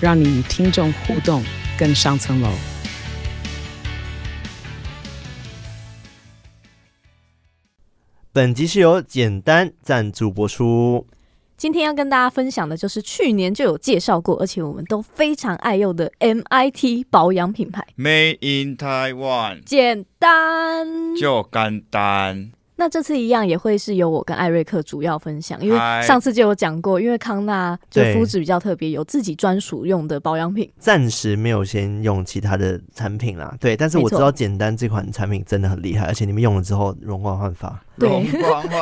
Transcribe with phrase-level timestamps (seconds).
[0.00, 1.42] 让你与听众互动
[1.78, 2.50] 更上层楼。
[8.32, 11.06] 本集是由简单赞助播出。
[11.56, 22.52] 今天要跟大家分享的就是去年就有介绍过，而且我们都非常爱用的 MIT 保养品牌，Made in Taiwan，简单就简单。
[22.80, 30.70] 那这次一样也会是由我跟艾瑞克主要分享，因为上次就有讲过，因为康纳就肤质比较特别，有自己专属用的保养品。
[30.78, 37.82] 暂时没有先用其他的产品啦，对，但是我知道简单这款产品真的很厉害，而且你们用了之后容光焕发。
[37.98, 38.08] 对，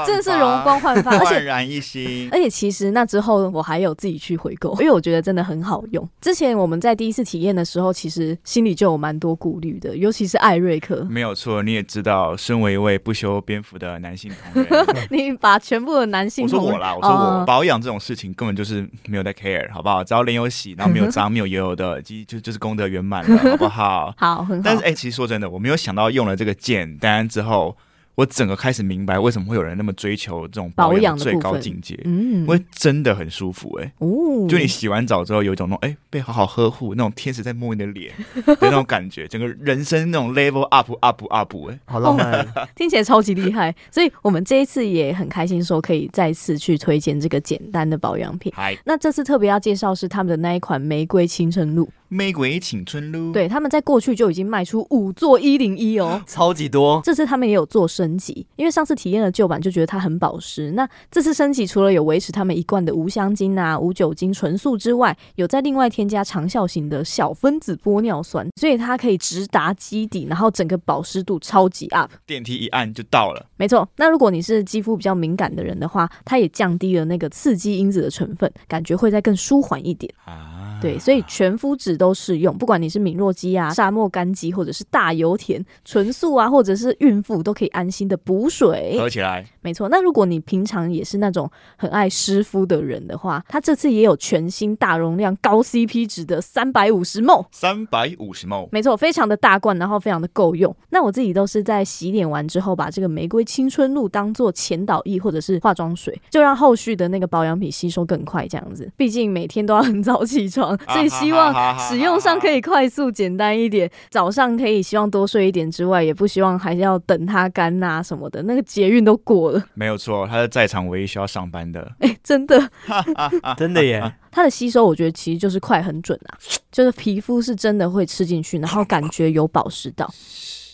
[0.06, 2.28] 真的是容光焕发，焕然一新。
[2.31, 6.09] 而且其实那之后我还有自己去回购，因为我觉得真的很好用。
[6.20, 11.05] 之前我们在第一次体验的时候，其实心里就有蛮多顾虑的，尤其是艾瑞克。
[11.11, 20.05] 没有错，你也知道，身为一位不修边幅的男性同仁， 你把全部的男性我说我啦，我说我保养这种事情根本就是没有在 care，好不好？
[20.05, 24.12] 只要脸有洗，然后没有 脏、没有油油的，就就就是功德圆满了，好不好？
[24.19, 24.62] 好，很好。
[24.64, 27.77] 但是哎、欸，其实说真的，我没有想到用了这个简单之后。
[28.17, 38.11] 我整个开始明白为什么会有人那么追求这种保养的最高境界，嗯，因为真的很舒服哎、欸，哦，就你洗完澡之后有一种那种哎、欸、被好好呵护那种天使在摸你的脸
[38.47, 48.50] 的那种感觉，整个人生那种 level up up up 哎、欸，好浪漫，听起来超级厉害，所以我们这一次也很开心说可以再次去推荐这个简单的保养品。
[48.56, 51.87] 嗨，那这次特别要介绍是他们的那一款玫瑰青春露。
[52.09, 57.00] 玫瑰青春露，对，他们在过去就已经卖出五座一零一哦， 超级多。
[57.05, 60.71] 这次他们也有做升级，因为上次体验了旧版就觉得它很保湿。
[60.72, 72.11] 那这次升级除了有维持他们一贯的无香精啊、无酒精纯素之外，有在另外添加长效型的小分子玻尿酸，所以它可以直达基底，然后整个保湿度超级 up。
[72.27, 73.89] 电梯一按就到了，没错。
[73.97, 80.78] 那如果你是肌肤比较敏感的人的话，它也降低了那个刺激因子的成分，感觉会再更舒缓一点啊。
[80.81, 88.97] 对，所以全肤质都适用，不管你是敏弱肌啊、沙漠干肌，或者是大油田、纯素啊，或者是孕妇，都可以安心的补水。
[88.99, 89.89] 合起来，没错。
[89.89, 100.75] 那如果你平常也是那种很爱湿敷的人的话，它这次也有全新大容量、高 CP 值的三百五十 ml，三百五十 ml，没错，非常的大罐，然后非常的够用。
[100.91, 108.91] 那我自己都是在洗脸完之后，把这个玫瑰青春露当做前导液或者是化妆水，就让后续的那个保养品吸收更快，这样子。
[108.97, 110.77] 毕竟每天都要很早起床。
[110.89, 111.53] 所以希望
[111.88, 118.42] 使用上可以快速简单一点，早上可以希望多睡一点之外，也不希望还是要等它干呐什么的。
[118.42, 121.80] 那个捷运都过了， 没有错，他是在场唯一需要上班的。
[122.00, 122.70] 哎、欸，真的，
[123.56, 124.12] 真的耶！
[124.30, 126.36] 它的吸收我觉得其实就是快很准啊，
[126.70, 130.08] 就是皮肤是真的会吃进去，然后感觉有保湿到。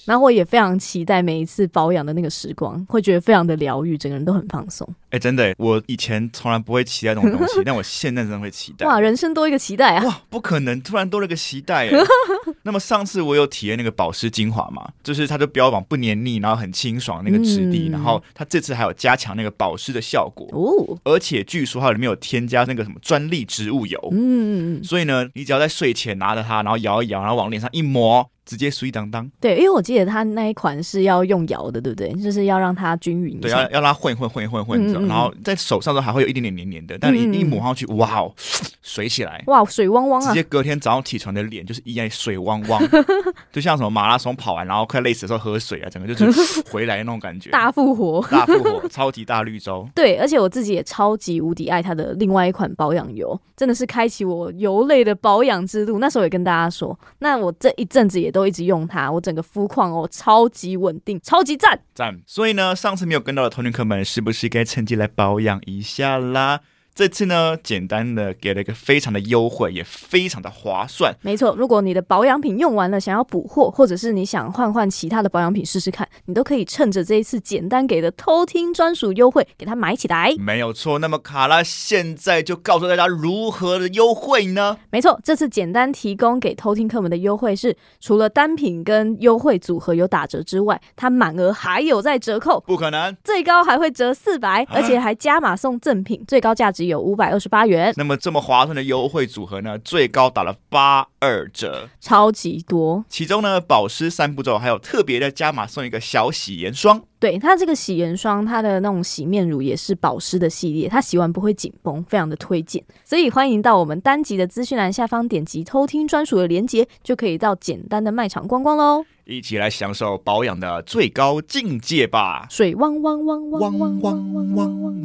[0.05, 4.87] 然后我也非常期待每一次保养的那个时光，会觉得非常的疗愈，整个人都很放松。
[5.11, 8.87] 哎、欸，真的，我以前从来不会期待这种东西， 但我现在真的会期待。
[8.87, 10.05] 哇，人生多一个期待啊！
[10.05, 11.91] 哇，不可能，突然多了个期待。
[12.65, 28.29] 那么上次我有体验那个保湿精华嘛，就是它就标榜不黏腻，然后很清爽那个质地，嗯、然后它这次还有加强那个保湿的效果哦，而且据说它里面有添加那个什么专利植物油，嗯，所以呢，你只要在睡前拿着它，然后摇一摇，然后往脸上一抹。
[28.45, 32.13] 直接水当当，对，因为我记得它那一款是要用摇的，对不对？
[32.15, 38.33] 就是要让它均匀，对，要要让它混混混混混，然后在手上都还会有一点点黏黏的，但你一抹上去，嗯、哇哦，
[38.83, 40.29] 水起来，哇，水汪汪啊！
[40.29, 42.83] 直接隔天早上起床的脸就是一样水汪汪，
[43.53, 49.89] 就像什么马拉松跑完然后快累死的时候喝水啊，整个就是 回来那种感觉，大复活，大复活， 超级大绿洲。
[49.95, 56.01] 对，而且我自己也超级无敌爱它的另外一款保养油，真的是开启我油类的保养之路。
[56.01, 59.13] 那时候也跟大家说，那我这一阵子也都一直用它。
[59.13, 62.19] 我整个肤况哦，超级稳定，超级赞赞。
[62.27, 66.61] 所以呢，上次没有跟到的同龄客们，是不是该趁机来保养一下啦？
[66.95, 71.15] 这次呢，简单的给了一个非常的优惠，也非常的划算。
[71.23, 80.35] 没错，如果你的保养品用完了，想要补货，或者是你想换换其他的保养品试试看，你都可以趁着这一次简单给的偷听专属优惠，给它买起来。
[80.37, 84.77] 没有错，那么卡拉现在就告诉大家如何的优惠呢？
[84.91, 92.61] 没错，这次简单提供给偷听客们的优惠是，除了单品跟优惠组合有打折之外，它满额还有在折扣。
[92.67, 96.82] 不可能，最高还会折四百，而且还加码送赠品，最高价值。
[96.83, 97.95] 只有五百二十八元。
[97.97, 103.05] 那么这么划算的优惠组合呢，最高打了八二折，超级多。
[103.09, 107.03] 其中呢，保湿三步骤还有特别的加码送一个小洗颜霜。
[107.23, 112.83] 对，它这个洗颜霜，它的那种洗面乳也是保湿的系列，它洗完不会紧绷，非常的推荐。
[113.05, 119.05] 所以欢迎到我们单集的资讯栏下方点击偷听专属的链接，就可以到简单的卖场逛逛喽。
[119.25, 122.49] 一起来享受保养的最高境界吧！
[122.51, 124.43] 水汪汪汪汪汪汪汪汪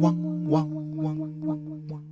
[0.00, 1.60] 汪汪汪
[1.90, 2.02] 汪。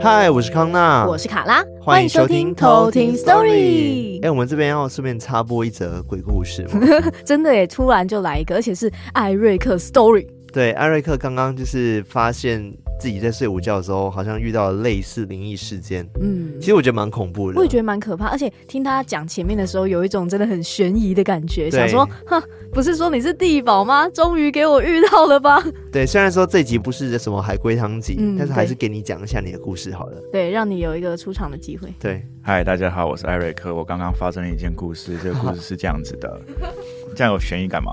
[0.00, 4.20] 嗨，我是康娜，我是卡拉，欢迎收听偷听 Story。
[4.22, 6.80] 哎，我们这边要顺便插播一则鬼故事吗？
[7.24, 10.26] 真的耶，突然就来一个，而且是艾瑞克 Story。
[10.52, 16.08] 对，艾瑞克刚刚就是发现自己在睡午觉的时候，好像遇到了类似灵异事件。
[16.20, 18.26] 嗯，其实我觉得蛮恐怖的，我也觉得蛮可怕。
[18.26, 22.42] 而且听他讲前面的时候，有一种真的很悬疑的感觉，想说，哼，
[22.72, 24.08] 不是说你是地保吗？
[24.08, 25.62] 终于给我遇到了吧？
[25.92, 30.22] 对，虽然说这集不是什么海龟汤集，嗯，但是还是给你讲一下你的故事好了。
[30.32, 31.92] 对，让你有一个出场的机会。
[31.98, 33.74] 对，嗨，大家好，我是艾瑞克。
[33.74, 36.40] 我刚刚发生了一件故事，这个故事是这样子的，
[37.14, 37.92] 这样有悬疑感吗？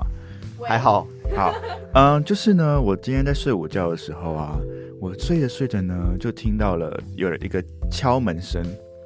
[0.66, 1.06] 还好。
[1.34, 1.54] 好，
[1.94, 4.58] 嗯，就是呢，我今天在睡午觉的时候啊，
[5.00, 8.62] 我睡着睡着呢，就听到了有了一个敲门声，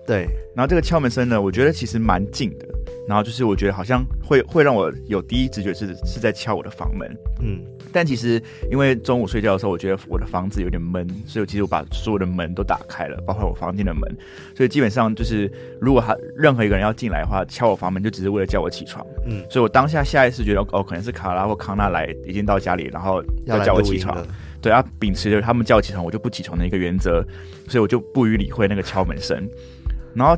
[0.07, 2.67] 对，然后这个敲门声呢，我觉得其实蛮近的，
[3.09, 7.61] 然后就是我觉得好像会会让我有第一直觉是是在敲我的房门，嗯。
[7.93, 14.03] 但其实，因为中午睡觉的时候，我觉得我的房子有点闷，所以其实我把所有的门都打开了，包括我房间的门。
[14.55, 15.51] 所以基本上就是，
[15.81, 19.07] 如果他任何一个人要进来的话，敲我房门就只是为了叫我起床。
[19.25, 24.23] 嗯，所以我当下下意识觉得，哦，可能是卡拉或康纳来已经到家里，然后要叫我起床。
[24.61, 27.25] 对啊，秉持着他们叫我起床，我就不起床的一个原则，
[27.67, 29.49] 所以我就不予理会那个敲门声。
[30.17, 30.37] 然后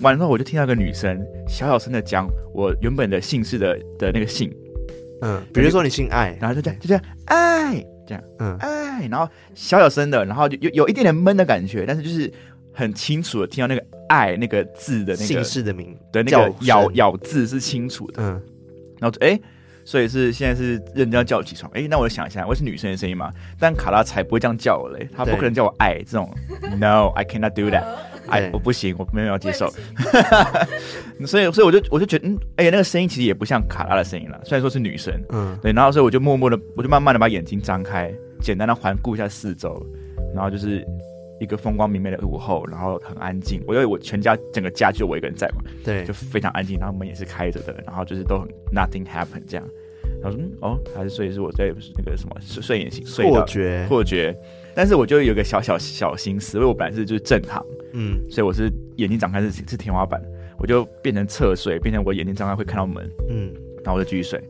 [0.00, 4.52] 完了之后，我就听到一个女生小小声的讲我原本的姓氏的的那个姓。
[5.22, 12.32] 嗯，比如说你姓艾，然后就这样就这样艾这样，嗯艾，然后小小声的，然后就有有一点点闷的感觉，但是就是
[12.72, 18.42] 很清楚的听到那个艾那个字的那个姓氏的名的那个咬咬字是清楚的，嗯，
[18.98, 19.38] 然后哎，
[19.84, 26.34] 所以是现在是认真要叫我起床，哎，那我就想一下，我是女生的声音嘛，但卡拉才不会这样叫我嘞，他不可能叫我艾这种
[26.78, 27.84] ，No，I cannot do that。
[28.30, 29.70] 哎，我不行，我没有要接受，
[31.26, 39.84] 所以，所以我就我就觉得，嗯，哎、欸、呀，那个声音其实也不像卡拉的声音了，虽然说是女生，嗯，对，然后所以我就默默的，我就慢慢的把眼睛张开，简单的环顾一下四周，
[40.34, 40.86] 然后就是
[41.40, 49.66] 一个风光明媚的午后，然后很安静，我因为我全家整个家就我一个人在嘛，对，就非常安静，然后门也是开着的，然后就是都很 nothing happen 这样，
[50.22, 54.36] 然后说，嗯，哦，还是所以是我在那个什么睡睡眼醒，错觉，错觉。
[54.72, 60.20] 但是我就有个小小小心思，因为我本来是就是正躺，嗯，所以我是眼睛张开是是天花板，
[60.58, 63.52] 我就变成侧睡，变成我眼睛张开会看到门，嗯，
[63.84, 64.42] 然后我就继续睡，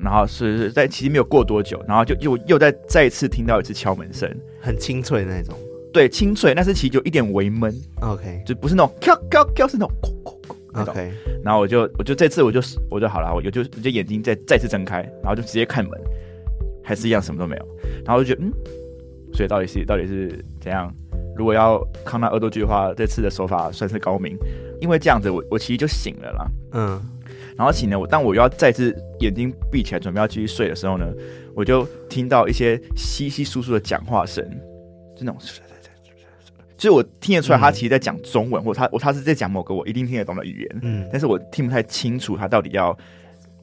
[0.00, 4.28] 然后是是在其实没有过多久，然后就又又再再一次听到一次敲门声，
[4.60, 5.54] 很清脆的那种，
[5.92, 9.92] 对，清脆，但是其实有一点微闷，OK，就不是那种敲敲敲，是那种
[10.72, 11.12] 那种，OK，
[11.44, 15.92] 然后我就我就这次我就我就好了，我就我就眼睛再再次睁开，然后就直接看门，
[16.82, 17.66] 还是一样什么都没有，
[18.04, 18.52] 然后我就觉得嗯。
[19.34, 20.28] 所以到底是到底是
[20.60, 20.94] 怎样？
[21.36, 24.36] 如果要康纳恶作剧的话，这次的手法算是高明，
[24.80, 26.46] 因为这样子我我其实就醒了啦。
[26.72, 27.02] 嗯，
[27.56, 31.06] 然后醒了，我当我要再次眼睛闭起来准备要继续睡的时候呢，
[31.54, 34.44] 我就听到一些稀稀疏疏的讲话声，
[35.16, 35.40] 就那种，
[36.76, 42.96] 所以我听得出来他其实在讲中文，嗯、或他我他是在讲某个我一定听得懂的语言，嗯，但是我听不太清楚他到底要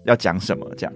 [0.06, 0.94] 要讲什么这样。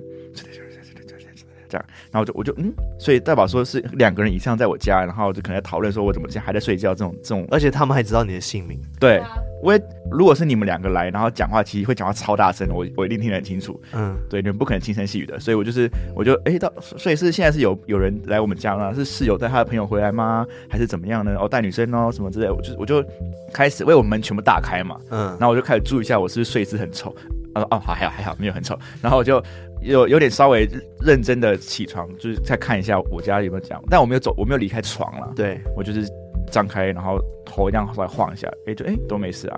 [1.74, 8.80] 这样，然后就我就嗯，所以代表说是两个人以上在我家，然后就可能在讨论说我怎么现在还在睡觉这种这种，而且他们还知道你的姓名。
[9.00, 9.22] 对，
[9.64, 9.80] 我
[10.12, 13.82] 如果是你们两个来，然后讲话其实会讲话超大声，我我一定听得很清楚。
[13.94, 18.94] 嗯，对，你们不可能轻声细语的，所以我就是我就哎到，所以是现在是有有人来我们家吗？
[18.94, 20.46] 是室友带他的朋友回来吗？
[20.70, 21.34] 还是怎么样呢？
[21.40, 23.02] 哦，带女生哦什么之类的，我就我就
[23.54, 24.98] 开始为我们全部打开嘛。
[25.10, 27.16] 嗯，然后我就开始注意一下我是不是睡姿很丑。
[27.56, 29.42] 他说哦，好还好还好没有很丑，然后我就。
[29.82, 30.66] 有有点稍微
[31.02, 35.30] 认真的起床，就是再看一下我家有没有这样，但我没有走，我没有离开床了。
[35.36, 36.08] 对，我就是
[36.52, 39.58] 张开，然后头这样稍微晃一下，哎，就哎都没事啊。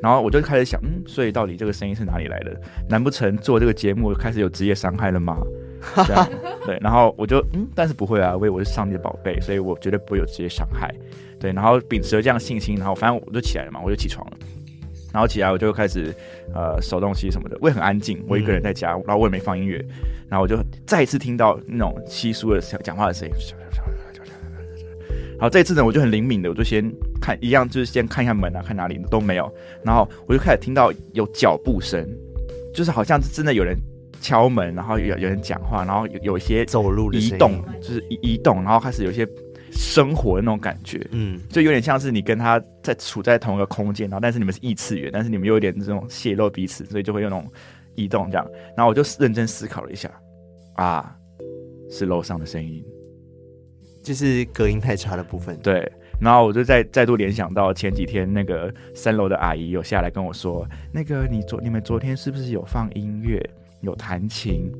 [0.00, 2.60] 然后我就开始想，嗯，所以到底这个声音是哪里来的？
[2.88, 5.36] 难不成做这个节目开始有职业伤害了吗？
[6.06, 6.28] 这样
[6.64, 10.94] 对，然后我就嗯，但是不会啊，因为我是上帝的宝贝，所以我绝对不会有职业伤害。
[11.40, 14.36] 对，然后秉持着这样信心，然后反正我就起来了嘛，我就起床了。
[15.12, 16.14] 然后起来我就开始，
[16.54, 17.56] 呃，收东西什么的。
[17.60, 19.82] 我也很安静，我一个人在家，然后我也没放音乐。
[20.28, 20.56] 然后我就
[20.86, 23.34] 再一次听到那种稀疏的讲话的声音。
[25.38, 29.50] 然后这次呢，我就很灵敏的，我就先看一样，就是先看一下门啊，看哪里都没有。
[29.84, 32.04] 然后我就开始听到有脚步声，
[32.74, 33.76] 就是好像是真的有人
[34.20, 39.24] 敲门，然后有有人讲话，然后有有一些走路移动，就是移移动，然后开始有一些
[39.70, 47.46] 生活的那种感觉，嗯，就有点像是你跟他在处在同一个空间，然后但是你们是异次元，但是你们又有点这种泄露彼此，所以就会有那种
[47.94, 48.44] 移动这样。
[48.76, 50.10] 然后我就认真思考了一下，
[50.74, 51.14] 啊，
[51.88, 52.84] 是楼上的声音，
[54.08, 55.92] 就是隔音太差的部分，对。
[56.18, 63.38] 然后我就再再度联想到前几天那个三楼的阿姨有下来跟我说，那个你昨你们昨天是不是有放音乐，
[63.82, 64.72] 有弹琴？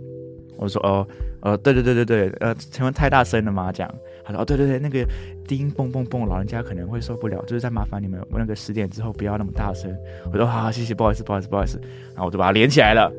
[0.57, 1.07] 我说哦，
[1.43, 3.71] 呃，对对对对对，呃，请问太大声了吗？
[3.71, 3.95] 这样，
[4.25, 5.07] 他说哦，对对对，那个
[5.47, 9.95] 低音蹦蹦蹦，老人家可能会受不了，就是在麻烦你们那个十点之后不要那么大声。
[10.33, 11.79] 我说好，好，谢谢，不好意思，不好意思，不好意思。
[12.15, 13.13] 然后我就把它连起来了，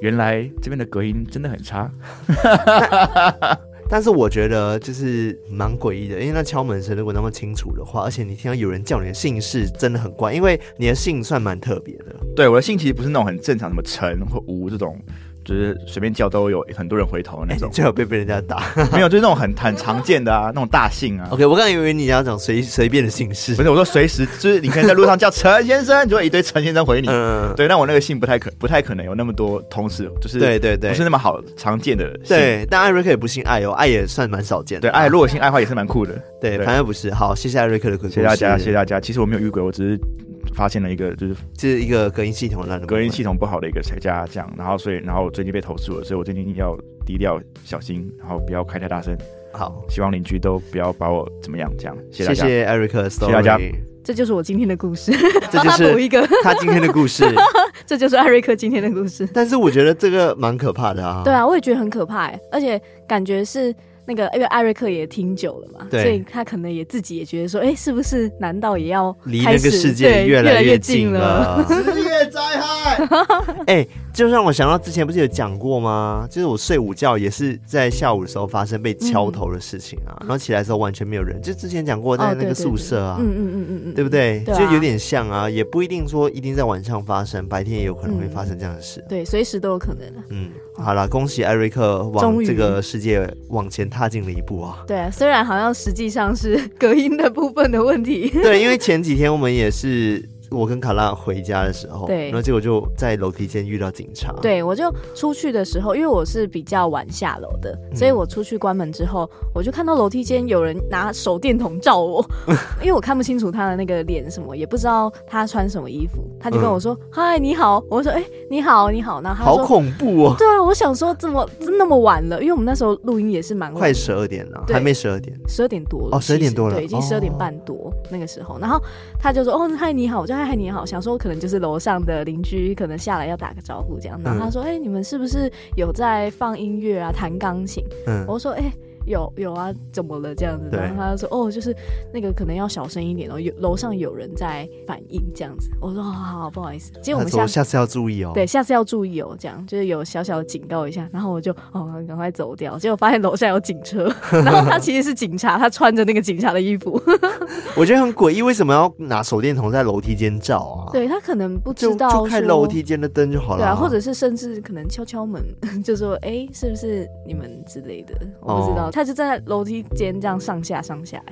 [0.00, 1.90] 原来这边的隔音真的很差。
[3.90, 12.14] 但是我觉得就是蛮诡异的，因为那敲门声如果那么清楚的话，而且你听到有人叫你的姓氏，真的很怪，因为你的姓算蛮特别的。
[12.36, 14.96] 对，我的姓其实不是那种很正常，什么陈或吴这种。
[15.44, 18.62] 就是随便叫都有很多人回头的那种，最好被被人家打。
[18.92, 21.28] 没有，就是那种很很常见的啊，那种大姓啊。
[21.30, 27.08] OK，我刚才以为你要讲随随便的姓氏，不是，我说随时就是你可以在路上叫陈先生，就会一堆陈先生回你。
[27.08, 32.36] 嗯，对，那我那个姓不太可不太可能有那么多同事，就是对对对，不是那么好常见的姓。
[32.36, 34.88] 对，但艾瑞克也不姓艾哦，艾也算蛮少见的。
[34.88, 36.14] 对，艾如果姓艾的话也是蛮酷的。
[36.40, 37.12] 对，反正不是。
[37.12, 39.00] 好，谢谢艾瑞克的故事，谢谢大家，谢谢大家。
[39.00, 40.29] 其实我没有遇鬼，我只是。
[40.54, 49.16] 发现了一个，就是这是一个隔音系统烂的，隔音系统不好的一个才加这样，然后所以，然后我最近被投诉了，所以我最近要低调小心，然后不要开太大声。
[49.52, 51.96] 好，希望邻居都不要把我怎么样，这样。
[52.10, 53.58] 谢谢大家，谢谢艾瑞克，谢谢大家。
[54.02, 55.12] 这就是我今天的故事，
[55.50, 57.24] 这就是 补一个他今天的故事，
[57.84, 59.28] 这就是艾瑞克今天的故事。
[59.32, 61.22] 但是我觉得这个蛮可怕的啊。
[61.24, 63.74] 对啊，我也觉得很可怕，而且感觉是。
[64.10, 71.64] 那个，因为艾瑞克也听久了嘛，所以他可能也自己也觉得说，哎、欸，是不是难道也要离那个世界越来越近了？
[71.70, 73.06] 世界灾害！
[73.68, 76.26] 哎，就让我想到之前不是有讲过吗？
[76.28, 81.40] 就是我睡午觉也是在下午的时候发生被敲头的事情啊，嗯、然后起来的时候完全没有人。
[81.40, 84.42] 就之前讲过在那个宿舍啊，嗯嗯嗯嗯嗯，对不对？
[84.44, 89.00] 对啊、就有点像啊，也不一定说一定在晚上发生，白天也有可能会发生这样的事。
[89.02, 90.00] 嗯、对，随时都有可能。
[90.30, 90.50] 嗯。
[90.82, 94.78] 好了，恭喜艾瑞克往这个世界往前踏进了一步啊！
[94.86, 98.28] 对啊，虽然好像实际上是隔音的部分的问题。
[98.30, 100.28] 对，因为前几天我们也是。
[100.50, 104.32] 我跟卡拉回家的时候，对，然后结果就在楼梯间遇到警察。
[104.42, 112.24] 对，我就出去的时候，因为我是比较晚下楼的，嗯、所以我出去关门之后，我就看到楼梯间有人拿手电筒照我，
[112.80, 120.34] 因为我看不清楚他的那个脸什么，也不知道他穿什么衣服，他就跟我说：“嗨、嗯，你好。”我说：“哎、欸，你好，你好。”然后他说：“好恐怖哦。
[120.38, 122.40] ”对啊，我想说怎么那么晚了？
[122.40, 126.16] 因为我们那时候录音也是蛮快十二点了，还没十二点，十二点多了。
[126.16, 128.58] 哦，十二点多了，对，已经十二点半多、哦、那个时候。
[128.58, 128.80] 然后
[129.18, 131.18] 他就说：“哦，嗨，你好。”我就嗨，嗨，你好，想说。
[131.18, 134.18] 可能就是楼上的邻居，可能下来要打个招呼这样。
[134.24, 138.72] 然后他说：“哎、嗯欸，你们是不是有在放音乐啊，弹钢琴？”嗯，我说：“哎、欸。”
[139.10, 140.68] 有有啊，怎么了这样子？
[140.76, 141.74] 然后他就说：“哦，就是
[142.12, 148.30] 那个可能要小声一点哦，有楼上有人在反应这样子。”我说：“好好好，不好意思。”结果我们下下次要注意哦。
[148.32, 151.08] 对，下次要注意哦，这样就是有小小的警告一下。
[151.12, 152.78] 然后我就哦，赶快走掉。
[152.78, 157.00] 结果发现楼下有警车， 然后他其实是警察，他穿着那个警察的衣服。
[157.76, 160.92] 我觉得很诡异，为什么要拿手电筒在楼梯间照啊？
[160.92, 163.58] 对，他可能不知道，就开楼梯间的灯就好了。
[163.58, 165.42] 对啊，或者是甚至可能敲敲门，
[165.84, 169.84] 就说：“哎、欸，是不是你们之类的？”我不知道，哦、他就站在楼梯。
[169.94, 171.22] 间这样上下上下，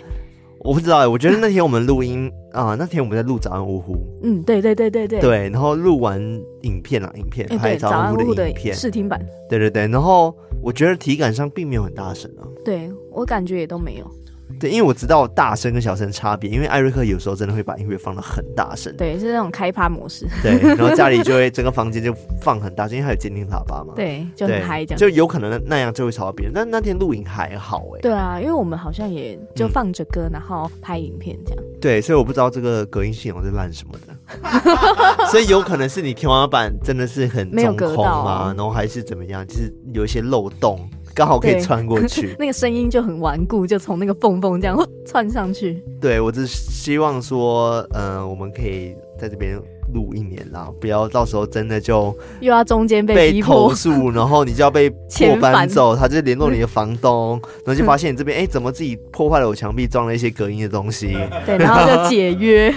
[0.58, 1.06] 我不知道哎。
[1.06, 3.96] 我觉得那天我们录音啊，那天我们在录早安呜呼。
[4.22, 5.20] 嗯，对对对对对。
[5.20, 6.20] 对，然后录完
[6.62, 9.24] 影片啊，影片拍早安呜呼的影片试听版。
[9.48, 12.44] 对对对，然后我觉得体感上并没有很大声啊。
[12.64, 14.10] 对，我感觉也都没有。
[14.58, 26.52] 对，因为我知道大声跟小声差别，因为艾瑞克有时候真的会把音乐放的很大声，对，是那种开趴模式，对，然后家里就会整个房间就放很大声，因为还有监听喇叭嘛，对，就很嗨这样，就有可能那样就会吵到别人。
[26.54, 40.88] 但那天录影还好哎，对啊，因为我们好像也就放着歌，然后拍影片这样，对，所以我不知道这个隔音系统是烂什么的， 所以有可能是你天花板真的是很中空啊，然后还是怎么样，就是有一些漏洞。
[41.18, 45.82] 刚好可以穿过去， 那个声音就很顽固，就从那个缝缝这样 窜上去。
[46.00, 49.60] 对，我只希望说，嗯、呃，我们可以在这边
[49.92, 61.18] 录一年啦，不要到时候真的就又要中间被被投诉，然后你就要被 迫搬走，他就联络你的房东，然后就发现你这边哎、欸，怎么自己破坏了我墙壁，装了一些隔音的东西？
[61.44, 62.72] 对，然后就解约。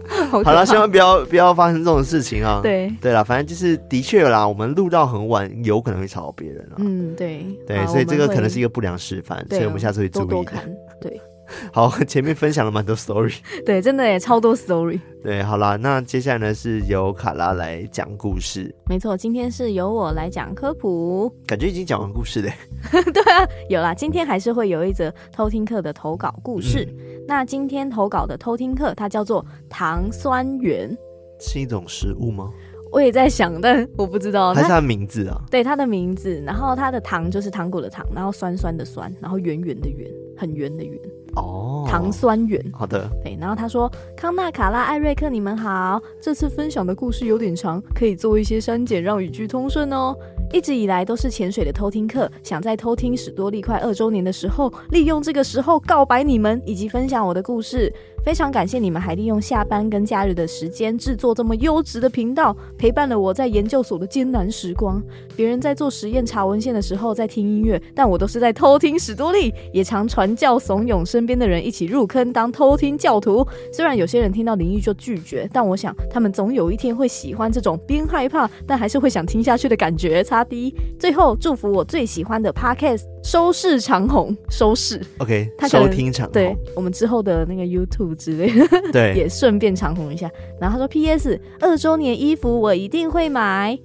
[0.44, 2.60] 好了，希望不要不要发生这种事情啊！
[2.62, 6.76] 对对了，反正就是的确啦，我们录到很晚，有可能会吵到别人啊。
[6.78, 10.26] 嗯，对对，所以这个可能是一个不良示范，所以我们下次会注意。
[10.26, 10.62] 多多看，
[11.00, 11.20] 对。
[11.72, 15.00] 好，前面分享了蛮多 story，对，真的也超多 story。
[15.22, 18.74] 对，好啦，那接下来呢是由卡拉来讲故事。
[18.88, 22.52] 没错，今天是由我来讲科普，感觉已经讲完故事嘞。
[23.12, 26.86] 对啊，有啦，今天还是会有一则偷听课的投稿故事。
[26.88, 30.96] 嗯、那今天投稿的偷听课，它叫做糖酸圆，
[31.40, 32.52] 是一种食物吗？
[32.92, 34.54] 我也在想，但我不知道。
[34.54, 35.42] 还是它的名字啊？
[35.50, 36.40] 对，它的名字。
[36.46, 40.98] 然后它的糖就是糖果的糖，然后酸酸的酸，然后圆圆的圆，很圆的圆。
[41.36, 42.62] 哦，糖酸圆。
[42.72, 43.10] 好的。
[43.22, 46.00] 对，然后他说：“康纳、卡拉、艾瑞克，你们好。
[46.20, 50.16] 这次分享的故事有点长，可以做一些删减，让语句通顺哦。
[50.52, 57.92] 一直以来都是潜水的偷听客，想在偷听史多利快二周年的时候，利用这个时候告白你们，以及分享我的故事。”
[58.24, 65.00] 非常感谢你们还利用下班跟假日的时间制作这么优质的频道，陪伴了我在研究所的艰难时光。
[65.36, 73.46] 别人在做实验查文献的时候在听音乐，但我都是在偷听史多利，也常传教怂恿身边的人一起入坑当偷听教徒。
[73.72, 80.24] 虽然有些人听到灵异就拒绝，但我想他们总有一天会喜欢这种边害怕但还是会想听下去的感觉。
[80.24, 88.06] 擦 D，最后祝福我最喜欢的 Podcast 收视长虹，收视 OK，他收听长虹，对我们之后的那个 YouTube。
[88.16, 90.30] 之类的，对， 也顺便长虹一下。
[90.60, 91.40] 然后他说：“P.S.
[91.60, 93.78] 二周年衣服我一定会买。”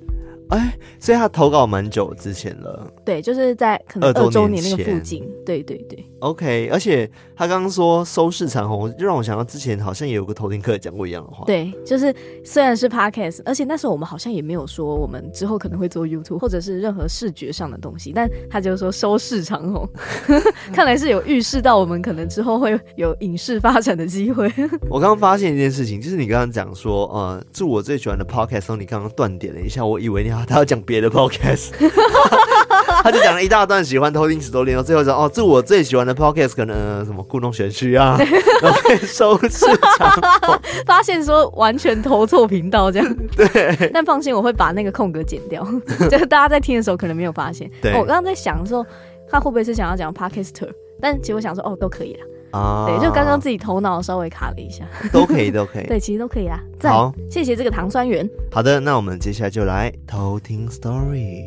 [0.52, 2.88] 哎，所以他投稿蛮久之前了。
[3.06, 5.28] 对，就是在可能二周年那个附近。
[5.46, 6.06] 对对对。
[6.20, 11.44] OK，而且他刚刚说收视长虹，就让我想到之前好像也有个偷听客讲过一样的话。
[11.46, 19.90] 对，就是虽然是 Podcast，而且那时候我们好像也没有说我们之后可能会做 YouTube 或者是任何视觉上的东西，但他就说收视长虹，
[20.72, 24.52] 看来是有预示到我们可能之后会有影视发展的机会。
[24.90, 30.46] 我刚刚发现一件事情，就是你刚刚讲说，呃，祝我最喜欢的 Podcast 你刚刚断点了一下，我以为你要。
[30.46, 31.70] 他要讲别的 podcast，
[33.04, 38.18] 他就讲了一大段喜欢偷听十多利，然后最后说哦，这我最喜欢的 podcast 可能、呃、什么故弄玄虚啊，
[38.62, 39.66] 然后收视
[39.98, 43.16] 长， 发现说完全投错频道这样。
[43.36, 45.66] 对，但放心，我会把那个空格剪掉，
[46.10, 47.70] 就是大家在听的时候可能没有发现。
[47.82, 48.86] 对，我刚刚在想说，
[49.30, 50.70] 他会不会是想要讲 podcaster，
[51.02, 52.20] 但其实我想说哦，都可以了。
[52.52, 56.62] 啊，对，就刚刚自己头脑稍微卡了一下，都可以，都可以， 对，其实都可以啦。
[56.84, 58.30] 好，谢谢这个糖酸圆。
[58.52, 61.44] 好的，那我们接下来就来偷听 story。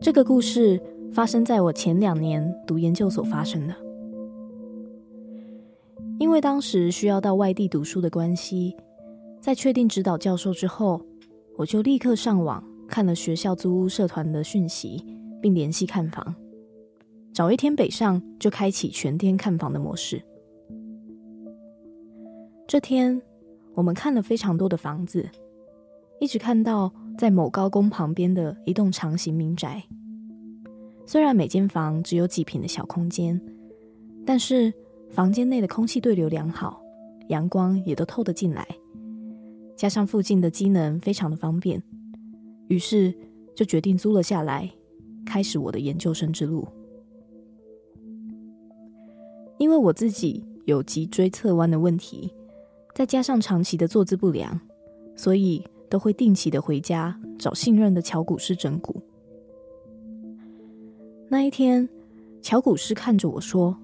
[0.00, 0.80] 这个故事
[1.12, 3.74] 发生在我前两年读研究所发生的。
[6.38, 8.76] 因为当时需要到外地读书的关系，
[9.40, 11.04] 在确定指导教授之后，
[11.56, 15.04] 我就立刻上网看了学校租屋社团的讯息，
[15.42, 16.32] 并联系看房。
[17.34, 20.22] 早一天北上，就开启全天看房的模式。
[22.68, 23.20] 这天，
[23.74, 25.28] 我们看了非常多的房子，
[26.20, 29.82] 一直看到在某高工旁边的一栋长型民宅。
[31.04, 33.40] 虽然每间房只有几坪的小空间，
[34.24, 34.72] 但是。
[35.10, 36.80] 房间内的空气对流良好，
[37.28, 38.66] 阳光也都透得进来，
[39.74, 41.82] 加上附近的机能非常的方便，
[42.68, 43.12] 于是
[43.56, 44.70] 就决定租了下来，
[45.26, 46.68] 开始我的研究生之路。
[49.58, 52.32] 因为我自己有脊椎侧弯的问题，
[52.94, 54.60] 再加上长期的坐姿不良，
[55.16, 59.02] 所以都会定期的回家找信任的乔骨师整骨。
[61.28, 61.88] 那一天，
[62.40, 63.76] 乔骨师看着我说。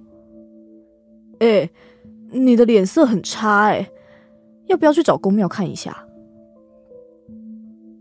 [1.41, 1.69] 哎、
[2.31, 3.91] 你的脸色很差哎、
[4.67, 6.07] 要不要去找宫庙看一下？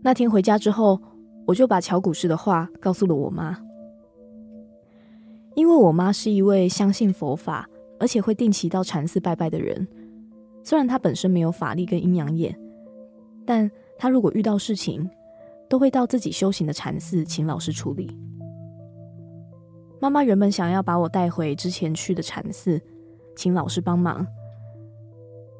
[0.02, 1.00] 那天回家之后，
[1.46, 3.58] 我就把乔古师的话告诉了我妈，
[5.54, 7.68] 因为我妈是一位相信佛法，
[7.98, 9.86] 而且会定期到禅寺拜拜的人。
[10.62, 12.58] 虽然她本身没有法力跟阴阳眼，
[13.46, 15.08] 但她如果遇到事情，
[15.68, 18.10] 都会到自己修行的禅寺请老师处理。
[20.00, 22.80] 妈妈原本想要把我带回之前去的禅寺。
[23.36, 24.26] 请老师帮忙，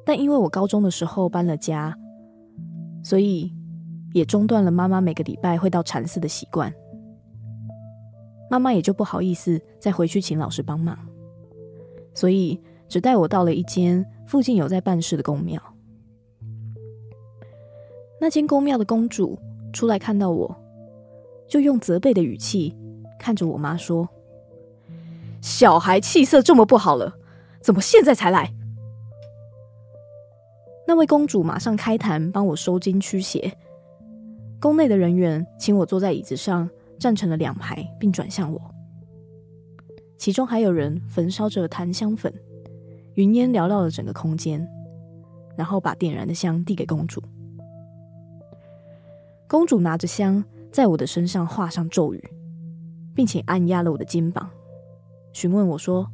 [0.05, 1.97] 但因为我高中的时候搬了家，
[3.03, 3.53] 所以
[4.13, 6.73] 也中断了妈妈每个礼拜会到禅寺的习惯。
[8.49, 10.97] 妈妈也就不好意思再回去请老师帮忙，
[12.13, 15.61] 所以只带我到了一间附近有在办事的宫庙。
[18.21, 19.37] 那间宫庙的公主
[19.73, 20.55] 出来看到我，
[21.49, 22.73] 就用责备的语气
[23.19, 24.07] 看着我妈说
[25.41, 27.13] ：“小孩气色这么不好了。”
[27.65, 28.53] 怎么现在才来？
[30.85, 33.51] 那位公主马上开坛，帮我收惊驱邪。
[34.61, 38.61] 宫内的人员请我坐在椅子上，站成了两排，并转向我。
[40.15, 42.31] 其中还有人焚烧着檀香粉，
[43.15, 44.63] 云烟缭绕了整个空间，
[45.57, 47.19] 然后把点燃的香递给公主。
[49.47, 52.23] 公主拿着香，在我的身上画上咒语，
[53.15, 54.47] 并且按压了我的肩膀，
[55.33, 56.07] 询问我说：“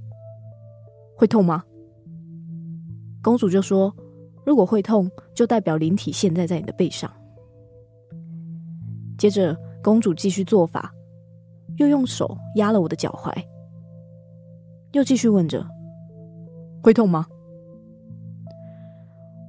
[1.21, 1.63] 会痛吗？”
[3.21, 3.95] 公主就说
[4.43, 7.12] ：“如果会痛，就代表灵体现在在你的背上。”
[9.19, 10.91] 接着，公主继续做法，
[11.77, 13.31] 又用手压了我的脚踝，
[14.93, 15.63] 又继续问着
[16.81, 17.27] ：“会痛吗？”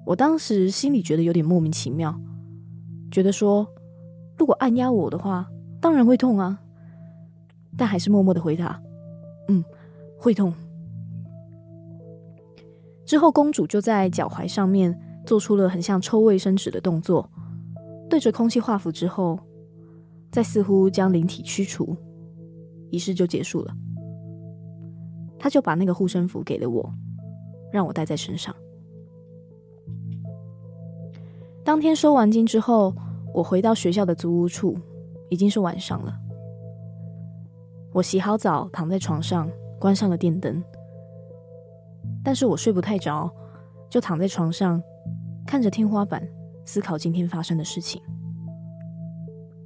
[0.05, 2.15] 我当时心里觉得有点莫名其妙，
[3.11, 3.67] 觉得说，
[4.37, 5.49] 如果按压我的话，
[5.81, 6.61] 当然会痛啊，
[7.79, 8.79] 但还是默默的回答
[9.49, 9.65] ：“嗯，
[10.19, 10.53] 会痛。”
[13.13, 17.29] 之后，公主就在脚踝上面做出了很像抽卫生纸的动作，
[18.09, 19.39] 对着空气画符之后，
[20.31, 21.95] 再似乎将灵体驱除，
[22.89, 23.77] 仪式就结束了。
[25.39, 26.91] 她就把那个护身符给了我，
[27.71, 28.57] 让我带在身上。
[31.63, 32.95] 当天收完金之后，
[33.35, 34.75] 我回到学校的租屋处，
[35.29, 36.19] 已经是晚上了。
[37.93, 39.47] 我洗好澡，躺在床上，
[39.79, 40.65] 关上了电灯。
[42.25, 43.31] 但是我睡不太着，
[43.91, 44.83] 就躺在床上，
[45.47, 46.23] 看着天花板，
[46.65, 48.01] 思考今天发生的事情。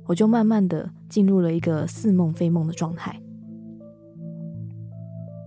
[0.06, 3.20] 我就慢慢的进入了一个似梦非梦的状态。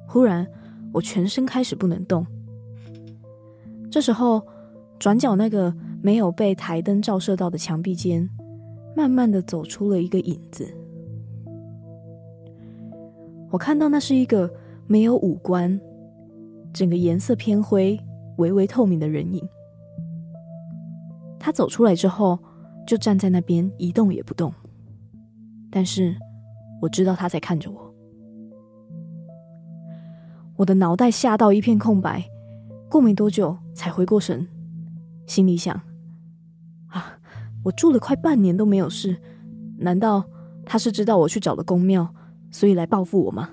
[0.07, 0.45] 忽然，
[0.91, 2.25] 我全身开始不能动。
[3.89, 4.41] 这时候，
[4.99, 8.29] 转角那个没有被台灯照射到的墙壁间，
[8.95, 10.67] 慢慢的走出了一个影子。
[13.49, 14.51] 我看到那是一个
[14.85, 15.79] 没有五官。
[16.79, 17.99] 整个颜色偏灰、
[18.37, 19.45] 微微透明的人影，
[21.37, 22.39] 他走出来之后，
[22.87, 24.49] 就站在那边一动也不动。
[25.69, 26.15] 但是
[26.81, 27.93] 我知道他在看着我，
[30.55, 32.23] 我的脑袋吓到一片空白，
[32.89, 34.47] 过没多久才回过神，
[35.27, 35.75] 心里想：
[36.87, 37.19] 啊，
[37.65, 39.17] 我住了快半年都没有事，
[39.79, 40.23] 难道
[40.65, 42.07] 他是知道我去找了宫庙，
[42.51, 43.49] 所以来报复我吗？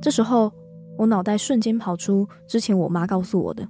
[0.00, 0.50] 这时候。
[0.98, 3.68] 我脑袋瞬间跑出之前我妈告诉我的，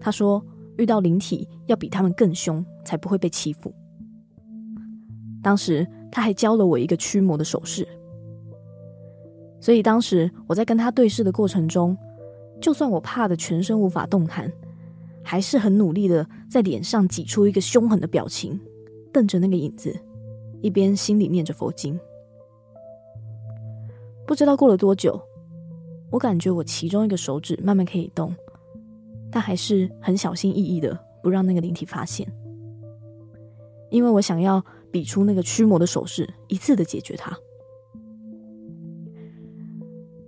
[0.00, 0.44] 她说
[0.76, 3.74] 遇到灵体要比他们更凶，才不会被欺负。
[5.42, 7.86] 当时她还教了我一个驱魔的手势，
[9.60, 11.96] 所以当时我在跟她对视的过程中，
[12.60, 14.50] 就算我怕得全身无法动弹，
[15.22, 18.58] 还是很努力的在脸上挤出一个凶狠的表情，
[19.12, 19.94] 瞪着那个影子，
[20.62, 21.98] 一边心里念着佛经。
[24.26, 25.20] 不知道过了多久。
[26.14, 28.32] 我感觉我其中一个手指慢慢可以动，
[29.32, 32.32] 但还是很小心翼翼的不让那个灵体发现，
[33.90, 37.36] 因为我想要比出那个驱魔的手势，一次的解决它。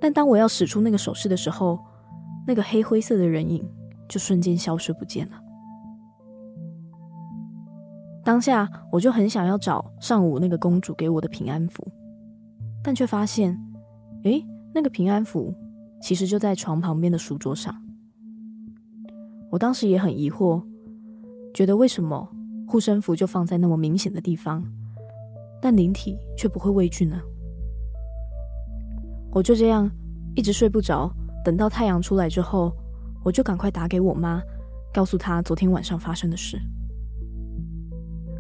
[0.00, 1.78] 但当我要使出那个手势的时候，
[2.48, 3.64] 那个黑灰色的人影
[4.08, 5.40] 就瞬间消失不见了。
[8.24, 11.86] 当下我就很想要找上午那个公主给我的平安符，
[12.82, 13.56] 但却发现，
[14.24, 14.44] 诶，
[14.74, 15.54] 那个平安符。
[16.00, 17.74] 其实就在床旁边的书桌上，
[19.50, 20.62] 我当时也很疑惑，
[21.52, 22.28] 觉得为什么
[22.68, 24.62] 护身符就放在那么明显的地方，
[25.60, 27.20] 但灵体却不会畏惧呢？
[29.32, 29.90] 我就这样
[30.34, 31.10] 一直睡不着，
[31.44, 32.72] 等到太阳出来之后，
[33.24, 34.40] 我就赶快打给我妈，
[34.94, 36.58] 告诉她昨天晚上发生的事。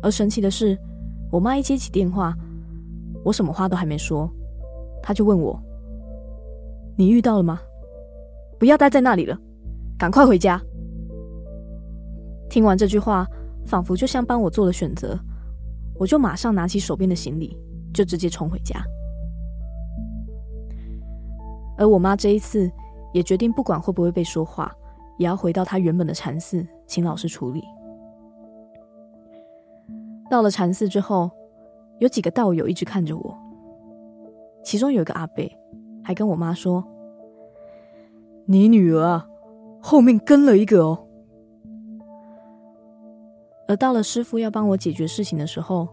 [0.02, 0.78] 而神奇的是，
[1.32, 2.36] 我妈一接起电话，
[3.24, 4.30] 我什么话都还没说，
[5.02, 5.60] 她就问我。
[6.96, 7.60] 你遇到了吗？
[8.58, 9.38] 不要待在那里了，
[9.98, 10.58] 赶快回家。
[12.48, 13.26] 听完这句话，
[13.66, 15.18] 仿佛就像帮我做了选择，
[15.98, 17.58] 我就马上拿起手边的行李，
[17.92, 18.82] 就直接冲回家。
[21.76, 22.70] 而我妈这一次
[23.12, 24.74] 也决定，不管会不会被说话，
[25.18, 27.62] 也要回到她原本的禅寺，请老师处理。
[30.30, 31.30] 到了禅寺之后，
[31.98, 33.38] 有几个道友一直看着我，
[34.64, 35.44] 其中有一个阿伯。
[36.06, 36.84] 还跟我妈说
[38.46, 39.28] ：“你女儿啊，
[39.82, 41.04] 后面跟了一个哦。”
[43.66, 45.88] 而到了师傅要帮我解决事情的时候，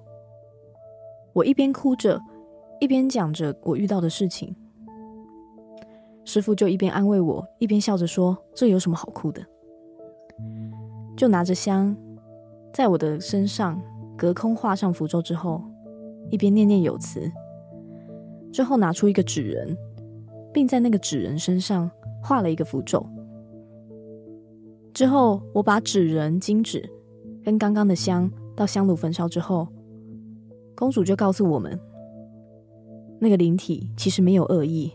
[1.34, 2.21] 我一边哭着，
[2.80, 4.56] 一边讲着我遇到的事情。
[6.26, 9.43] 师傅就一边安慰我，一边笑着说：“这有什么好哭的？”
[11.17, 11.97] 就拿着香，
[12.71, 13.82] 在我的身上
[14.15, 15.63] 隔空画上符咒之后，
[16.30, 17.32] 一边念念有词，
[18.52, 19.76] 之后拿出一个纸人。
[20.53, 21.89] 并在那个纸人身上
[22.21, 23.05] 画了一个符咒。
[24.93, 26.87] 之后，我把纸人、金纸
[27.43, 29.67] 跟刚刚的香到香炉焚烧之后，
[30.75, 31.79] 公主就告诉我们，
[33.19, 34.91] 那个灵体其实没有恶意，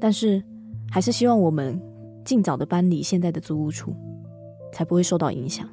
[0.00, 0.42] 但是
[0.90, 1.78] 还是希望我们
[2.24, 3.92] 尽早的搬离现在的租屋处，
[4.72, 5.68] 才不会受到影响。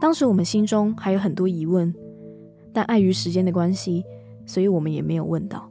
[0.00, 1.94] 当时我们心中还有很多疑问，
[2.72, 4.02] 但碍于时间的关系，
[4.50, 5.70] 所以我们也没有问到。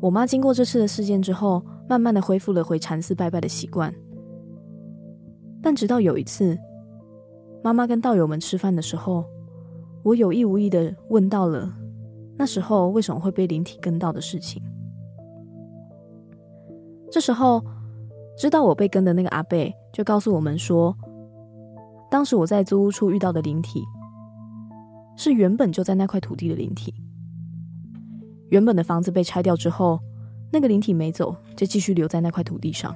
[0.00, 3.94] 我妈经过这次的事件之后，慢慢的恢复了回禅寺拜拜的习惯。
[5.60, 6.56] 但直到有一次，
[7.62, 9.22] 妈妈跟道友们吃饭的时候，
[10.02, 11.70] 我有意无意的问到了
[12.38, 14.62] 那时候为什么会被灵体跟到的事情。
[17.10, 17.62] 这时候，
[18.38, 19.58] 知道我被跟的那个阿伯
[19.92, 20.96] 就告诉我们说，
[22.10, 23.82] 当时我在租屋处遇到的灵体，
[25.18, 26.94] 是原本就在那块土地的灵体。
[28.50, 30.00] 原本的房子被拆掉之后，
[30.52, 32.94] 那个灵体没走，就继续留在那块土地上。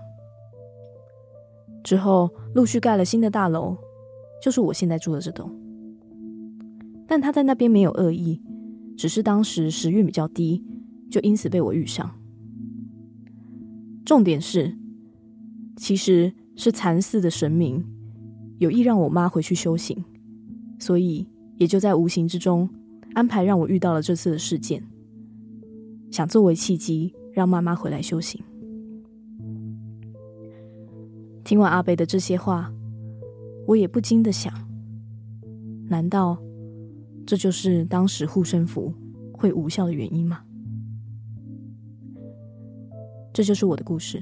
[1.83, 3.77] 之后陆续盖了新的大楼，
[4.41, 5.51] 就是我现在住的这栋。
[7.09, 8.41] 但他在那边没有恶意，
[8.97, 10.65] 只是当时时运比较低，
[11.11, 12.09] 就因此被我遇上。
[14.07, 14.79] 重点是，
[15.77, 17.85] 其实是禅寺的神明
[18.59, 20.05] 有意让我妈回去修行，
[20.79, 21.27] 所以
[21.63, 22.69] 也就在无形之中
[23.15, 24.83] 安排让我遇到了这次的事件。
[26.11, 28.43] 想作为契机，让妈妈回来修行。
[31.45, 32.69] 听完阿北的这些话，
[33.65, 34.53] 我也不禁的想：
[35.89, 36.37] 难道
[37.25, 38.93] 这就是当时护身符
[39.33, 40.41] 会无效的原因吗？
[43.33, 44.21] 这就是我的故事。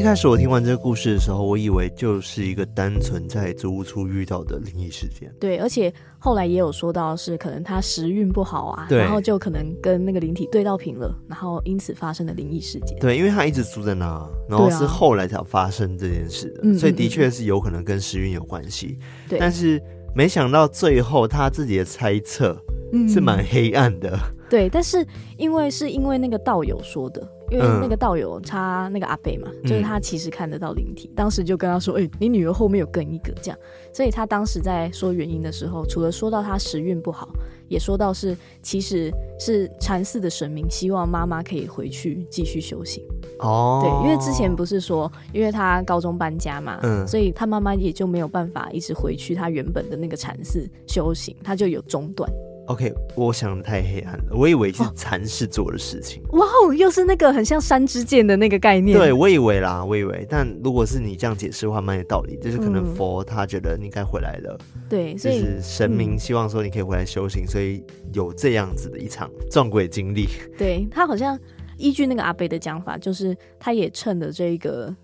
[0.00, 5.30] 一开始我听完这个故事的时候，我以为就是一个单纯在租屋处遇到的灵异事件。
[5.38, 12.98] 对，而且后来也有说到是可能他时运不好啊，然后就可能跟那个灵体对到频了，然后因此发生的灵异事件。
[12.98, 18.96] 对，因为他一直住在那，然后是后来才发生这件事的，啊、所以的确是有可能跟时运有关系。
[19.28, 19.82] 对、嗯嗯嗯，但是
[20.14, 22.58] 没想到最后他自己的猜测
[23.06, 24.08] 是蛮黑暗的。
[24.12, 27.20] 嗯、对，但是因为是因为那个道友说的。
[27.50, 33.58] 因为那个道友他那个阿贝嘛，就是他其实看得到灵体，嗯，当时就跟他说：“哎、欸，你女儿后面有跟一个这样。”
[33.92, 37.28] 所以他当时在说原因的时候，除了说到他时运不好，
[37.68, 43.02] 也说到是其实是禅寺的神明希望妈妈可以回去继续修行。
[43.40, 52.30] 哦，对，因为之前不是说，因为他高中搬家嘛，嗯，所以他妈妈也就没有办法一直回去他原本的那个禅寺修行，他就有中断。
[52.70, 56.22] OK，我想的太黑暗了，我以为是禅师做的事情。
[56.34, 58.96] 哇哦，又是那个很像山之剑的那个概念。
[58.96, 60.24] 对，我以为啦，我以为。
[60.30, 62.36] 但如果是你这样解释的话，蛮有道理。
[62.40, 64.56] 就是可能佛他觉得你该回来了，
[64.88, 70.28] 对、嗯，就是神明希望说你可以回来修行，所以有这样子的一场撞鬼经历。
[70.56, 71.36] 对，他好像
[71.76, 74.94] 依据那个阿贝的讲法，就是他也趁着这个。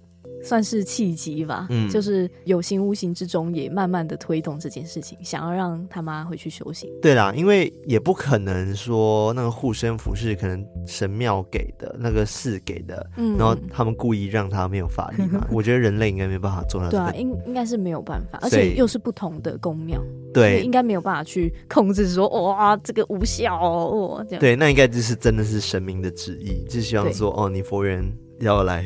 [0.42, 6.90] 算是契机吧，嗯，就是有形无形之中也慢慢的推动这件事情，想要让他妈回去修行。
[7.02, 15.46] 对啦，因为也不可能说那个护身符是可能神庙给的，那个寺给的，嗯，然后他们故意让他没有法力嘛。
[15.50, 17.04] 我觉得人类应该没办法做到这个。
[17.04, 20.00] 对啊，应应该是没有办法，而且又是不同的宫庙，
[20.32, 24.40] 对，应该没有办法去控制说哇这个无效哦，这样。
[24.40, 28.04] 对，那应该就是真的是神明的旨意，就希望说哦，你佛缘
[28.40, 28.84] 要来。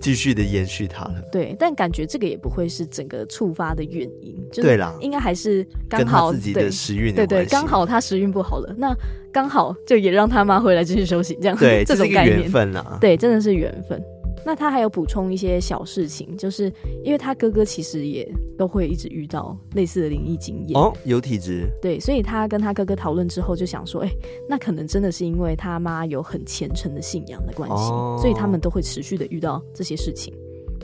[0.00, 8.94] 继续的延续它了，对，但感觉这个也不会是整个触发的原因，对啦，应该还是刚好自己的时运，对对，刚好他时运不好了，那
[9.32, 14.00] 刚好就也让他妈回来继续修行，这样对， 这种概念，缘分啦，对，真的是缘分。
[14.44, 16.72] 那他还有补充一些小事情，就是
[17.04, 30.32] 因为他哥哥其实也都会一直遇到类似的灵异经验哦，有体质，对，所以他跟他哥哥讨论之后就想说，哎、欸，那可能真的是因为他妈有很虔诚的信仰的关系、哦，所以他们都会持续的遇到这些事情。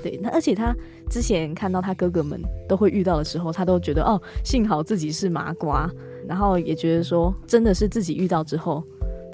[0.02, 0.76] 对，那而且他
[1.08, 2.38] 之前看到他哥哥们
[2.68, 5.90] 都会遇到的时候，他都觉得哦，幸好自己是麻瓜，
[6.28, 8.84] 然后也觉得说真的是自己遇到之后。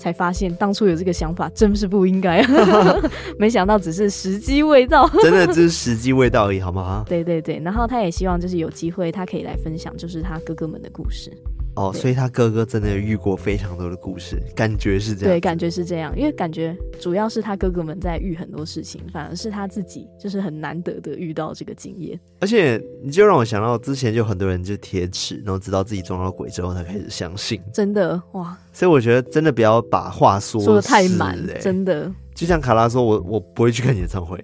[0.00, 2.42] 才发现当初有这个想法真是不应该，
[3.38, 7.04] 没想到只是时机未到， 真的只是时机未到而已，好吗？
[7.06, 11.30] 对对对，然后他也希望就是有机会他可以来分享，就是他哥哥们的故事。
[11.76, 15.34] 哦，所以他哥哥真的遇过非常多的故事，感觉是这样。
[15.34, 22.18] 对，感觉是这样，因为感觉主要是他哥哥们在遇很多事情，反而是他自己就是很难得的遇到这个经验。
[22.40, 27.60] 而且你就让我想到之前就很多人就铁齿，然后知道自己撞到鬼之后才开始相信。
[27.72, 28.56] 真的哇！
[28.72, 32.10] 所以我觉得真的不要把话说说得太满，真的。
[32.34, 34.42] 就像卡拉说，我我不会去看演唱会。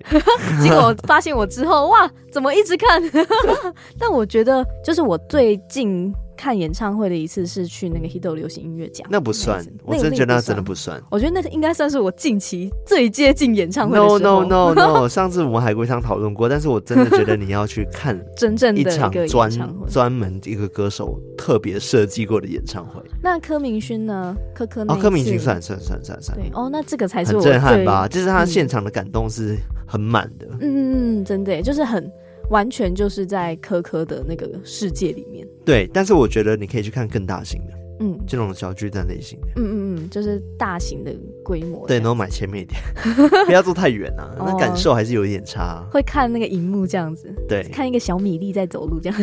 [0.62, 3.02] 结果我发现我之后，哇，怎么一直看？
[3.98, 11.02] 但我觉得，就是我最近看演唱会的一次是去那个 Hito 流行音乐奖，那不算，我真的觉得那真的不算。
[11.10, 14.04] 我觉得那应该算是我近期最接近演唱会的。
[14.04, 19.50] No No No No，上次我们海龟汤讨论过，但是我真的觉得你要去看真正的一场专
[19.88, 23.00] 专门一个歌手特别设计过的演唱会。
[23.22, 24.36] 那柯明勋呢？
[24.54, 26.36] 柯柯哦，柯明勋算算算算算。
[26.36, 28.06] 对哦，那这个才是很震撼吧？
[28.06, 30.46] 就是他现场的感动是很满的。
[30.60, 32.10] 嗯嗯嗯，真的，就是很。
[32.50, 35.46] 完全就是在科科的那个世界里面。
[35.64, 41.14] 对，但是我觉得你可以去看更大型的，嗯，这种小巨蛋类型的，嗯嗯嗯，就是大型的
[41.46, 41.86] 规模。
[41.86, 42.80] 对，然后买前面一点，
[43.46, 45.80] 不要坐太远啊，那感受还是有一点差。
[45.92, 49.22] 会看那个荧幕这样子，对，看一个小米粒在走路这样。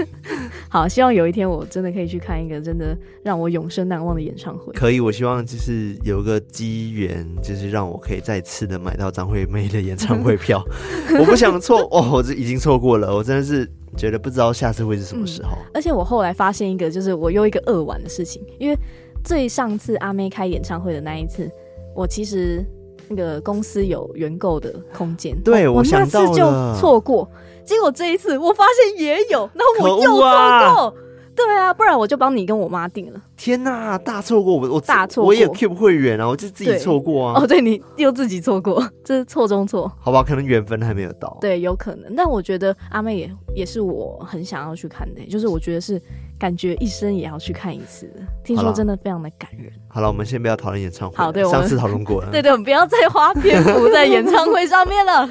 [0.70, 4.72] 好，希望有一天我真的可以去看一个真的让我永生难忘的演唱会。
[4.72, 10.64] 可以，我希望就是有个机缘，就是让我可以再次的买到张惠妹的演唱会票。
[11.18, 15.50] 我不想错哦，我这已经错过了，我真的是觉得不知道下次会是什么时候。
[15.50, 18.78] 嗯，而且我后来发现一个，就是我又一个恶玩的事情，因为
[19.24, 21.50] 最上次阿妹开演唱会的那一次，
[21.94, 22.64] 我其实
[23.08, 27.28] 那个公司有原购的空间，对，我那次就错过。
[27.64, 30.92] 结果这一次我发现也有，然后我又错过，啊
[31.36, 33.22] 对啊，不然我就帮你跟我妈订了。
[33.34, 34.54] 天哪、啊，大错过！
[34.56, 37.40] 我我大错过，我也 keep 会员啊，我就自己错过啊。
[37.40, 39.90] 哦，对，你又自己错过， 这是错中错。
[40.00, 41.38] 好吧，可能缘分还没有到。
[41.40, 42.14] 对，有可能。
[42.14, 45.98] 但我觉得阿妹也也是我很想要去看的，就是我觉得是
[46.40, 48.22] 感觉一生也要去看一次的。
[48.42, 49.70] 听说真的非常的感人。
[49.88, 51.16] 好了，我们先不要讨论演唱会。
[51.16, 52.30] 好，对，我上次讨论过了。
[52.32, 55.26] 对对，我们不要再花篇幅在演唱会上面了。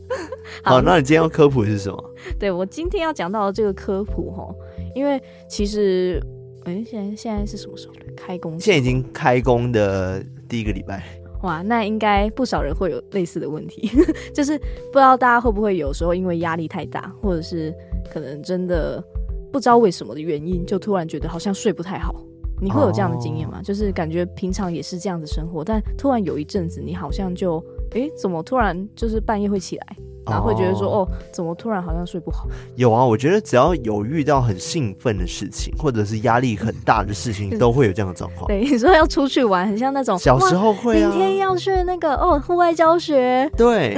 [0.64, 2.14] 好，好，那你今天要科普是什么？
[2.40, 4.48] 对，我今天要讲到的这个科普哈，
[4.94, 6.18] 因为其实，
[6.64, 7.94] 哎、欸，现在现在是什么时候？
[8.16, 8.58] 开工？
[8.58, 11.04] 现在已经开工的第一个礼拜。
[11.42, 13.90] 哇，那应该不少人会有类似的问题，
[14.32, 17.72] 就是不知道大家会不会有时候因为压力太大，或者是
[18.10, 19.04] 可能真的
[19.52, 22.14] 不知道为什么的原因，就突然觉得好像睡不太好。
[22.58, 23.66] 你会有这样的经验吗？Oh.
[23.66, 27.58] 就是感觉平常也是这样子生活，但突然有一阵子，你好像就，
[27.90, 29.96] 哎、欸，怎么突然就是半夜会起来？
[30.26, 32.46] 然后会觉得说，哦，怎么突然好像睡不好？
[32.74, 38.46] 有啊，我觉得只要有遇到很兴奋的事情，或者是压力很大的事情， 都会有这样的状况。
[38.48, 43.50] 对，你说要出去玩，很像那种小时候会啊，明天要去那个哦，户外教学。
[43.56, 43.96] 对，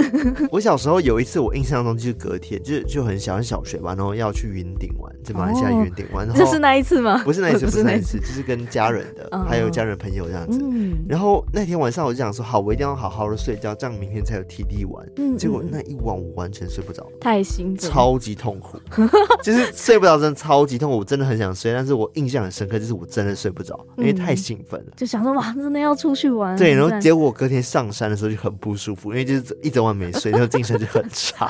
[0.50, 6.28] 我小时候有一次，我印象中就是隔天，就就很小，很小学吧，然后要去云顶玩，在马来西亚云顶玩。
[6.34, 7.22] 这 是那一次吗？
[7.24, 10.60] 不是那一次， 不是那一次，就是跟家人的，还有家人朋友这样子。
[11.08, 15.06] 然后那天晚上我就想说，好，我一定要好好的睡觉，这样明天才有体力玩。
[15.16, 17.07] 嗯结果那一晚我完全睡不着。
[17.20, 18.78] 太兴奋，超级痛苦，
[19.42, 20.98] 就是睡不着，真的超级痛苦。
[20.98, 26.57] 我真的很想睡，但是我印象很深刻，就是我真的睡不着，因为太兴奋了，就想说哇，真的要出去玩。
[26.57, 31.48] 对，然后结果我隔天上山的时候就很不舒服，因为就是一整晚没睡，然后精神就很差。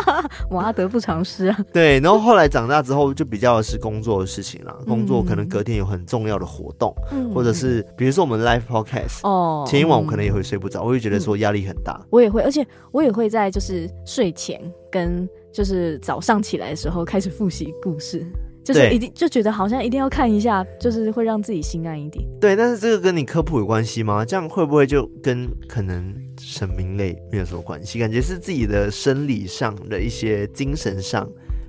[0.50, 1.58] 哇，得不偿失啊。
[1.72, 6.94] 对，然后后来长大之后就比较是工作的事情了，工作可能隔天有很重要的活动，
[7.34, 12.00] 或者是比如说我们 live podcast 哦，前一晚我可能也会睡不着，我会觉得说压力很大。
[12.10, 14.60] 我也会，而且我也会在就是睡前。
[14.90, 18.26] 跟就是早上起来的时候开始复习故事，
[18.64, 22.26] 就是一定就觉得好像一定要看一下，就是会让自己心安一点。
[22.40, 24.24] 对，但是这个跟你科普有关系吗？
[24.24, 28.00] 这样会不会就跟可能神明类没有什么关系？
[28.00, 31.28] 感觉是自己的生理上的一些精神上，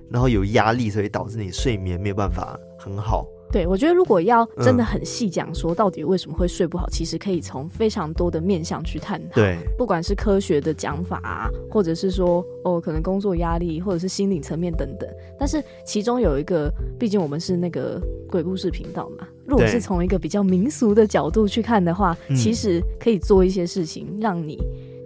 [0.10, 3.27] 然后有压力，所以导致你睡眠没有办法很好。
[3.52, 9.36] 对，我觉得如果要真的很细讲说到底为什么会睡不好，嗯、其实可以从非常多的面向去探讨。
[9.36, 15.10] 对，不管是科学的讲法啊，或者是说哦，可能工作压力，或者是心理层面等等。
[15.38, 24.58] 但是其中有一个，毕竟我们是那个鬼故事频道嘛，如果是从一个比较民俗的角度去看的话，其实可以做一些事情，让你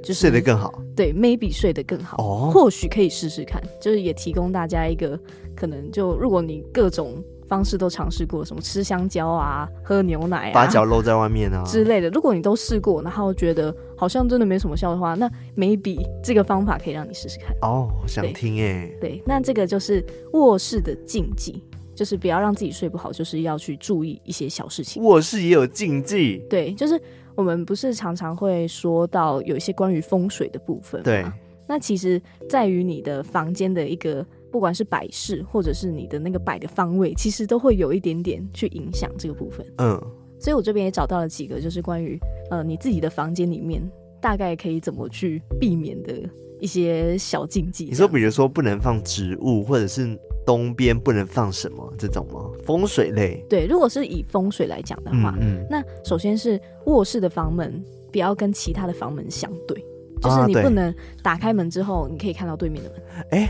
[0.03, 0.81] 就是睡得更好。
[0.95, 2.17] 对，maybe 睡得更好。
[2.21, 5.19] 哦，或许可以试试看，就是也提供大家一个
[5.55, 7.23] 可能，就如果你各种。
[7.47, 12.09] 方式都尝试过，什么吃香蕉啊，喝牛奶啊，把脚露在外面啊之类的。
[12.09, 17.55] 如果你都试过，然后觉得好像真的没什么效的话，那 maybe 这个方法可以让你试试看。
[17.61, 18.89] 哦，想听哎。
[18.99, 20.03] 对，那这个就是
[20.33, 25.03] 卧室的禁忌，就是不要让自己睡不好，就是要去注意一些小事情。
[25.03, 26.43] 卧室也有禁忌？
[26.49, 26.99] 对，就是
[27.35, 31.05] 我们不是常常会说到有一些关于风水的部分吗？
[31.05, 31.25] 对，
[31.67, 34.25] 那其实在于你的房间的一个。
[34.55, 39.65] 不管是摆饰，或者是你的那个摆的方位，其实都会有一点点去影响这个部分。
[39.79, 40.01] 嗯，
[40.39, 42.17] 所以我这边也找到了几个，就是关于
[42.49, 43.81] 呃你自己的房间里面
[44.21, 46.13] 大概可以怎么去避免的
[46.61, 47.83] 一些小禁忌。
[47.83, 52.49] 你说，比如说不能放植物，或者是东边不能放什么这种吗？
[52.63, 53.45] 风水类？
[53.49, 59.85] 对，如果是以风水来讲的话，嗯，嗯，那首先是卧室的房门不要跟其他的房门相对，
[60.21, 63.25] 就是你不能打开门之后你可以看到对面的门。
[63.31, 63.49] 哎、啊。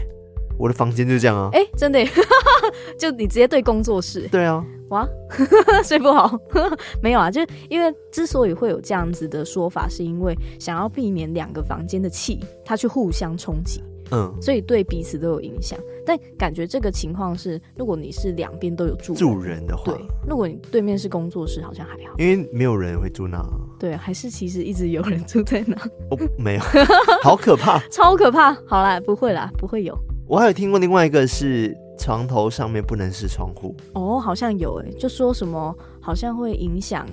[0.58, 1.50] 我的房间就这样啊。
[1.54, 2.00] 哎、欸，真的，
[3.00, 4.28] 就你直接对工作室。
[4.32, 4.64] 对啊。
[4.90, 5.08] 哇，
[5.84, 6.40] 睡不好？
[7.02, 13.84] 没有啊，就是因为之所以会有这样子的说法，是因为想要避免两个房间的气它去互相冲击。
[14.12, 15.80] 嗯，所以对彼此都有影响。
[16.06, 19.96] 但感觉这个情况是，如果你是两边都有住住人的话，对，
[20.30, 23.44] 如果你对面是工作室，好像还好，因为没有人会住那。
[23.80, 25.76] 对，还是其实一直有人住在那。
[26.12, 26.62] 哦，没有，
[27.24, 28.54] 好可怕，超可怕。
[28.68, 29.98] 好啦，不会啦，不会有。
[30.28, 33.76] 我还有听过另外一个是床头上面不能是窗户。
[33.94, 37.06] 哦，好像有诶，就说什么好像会影响，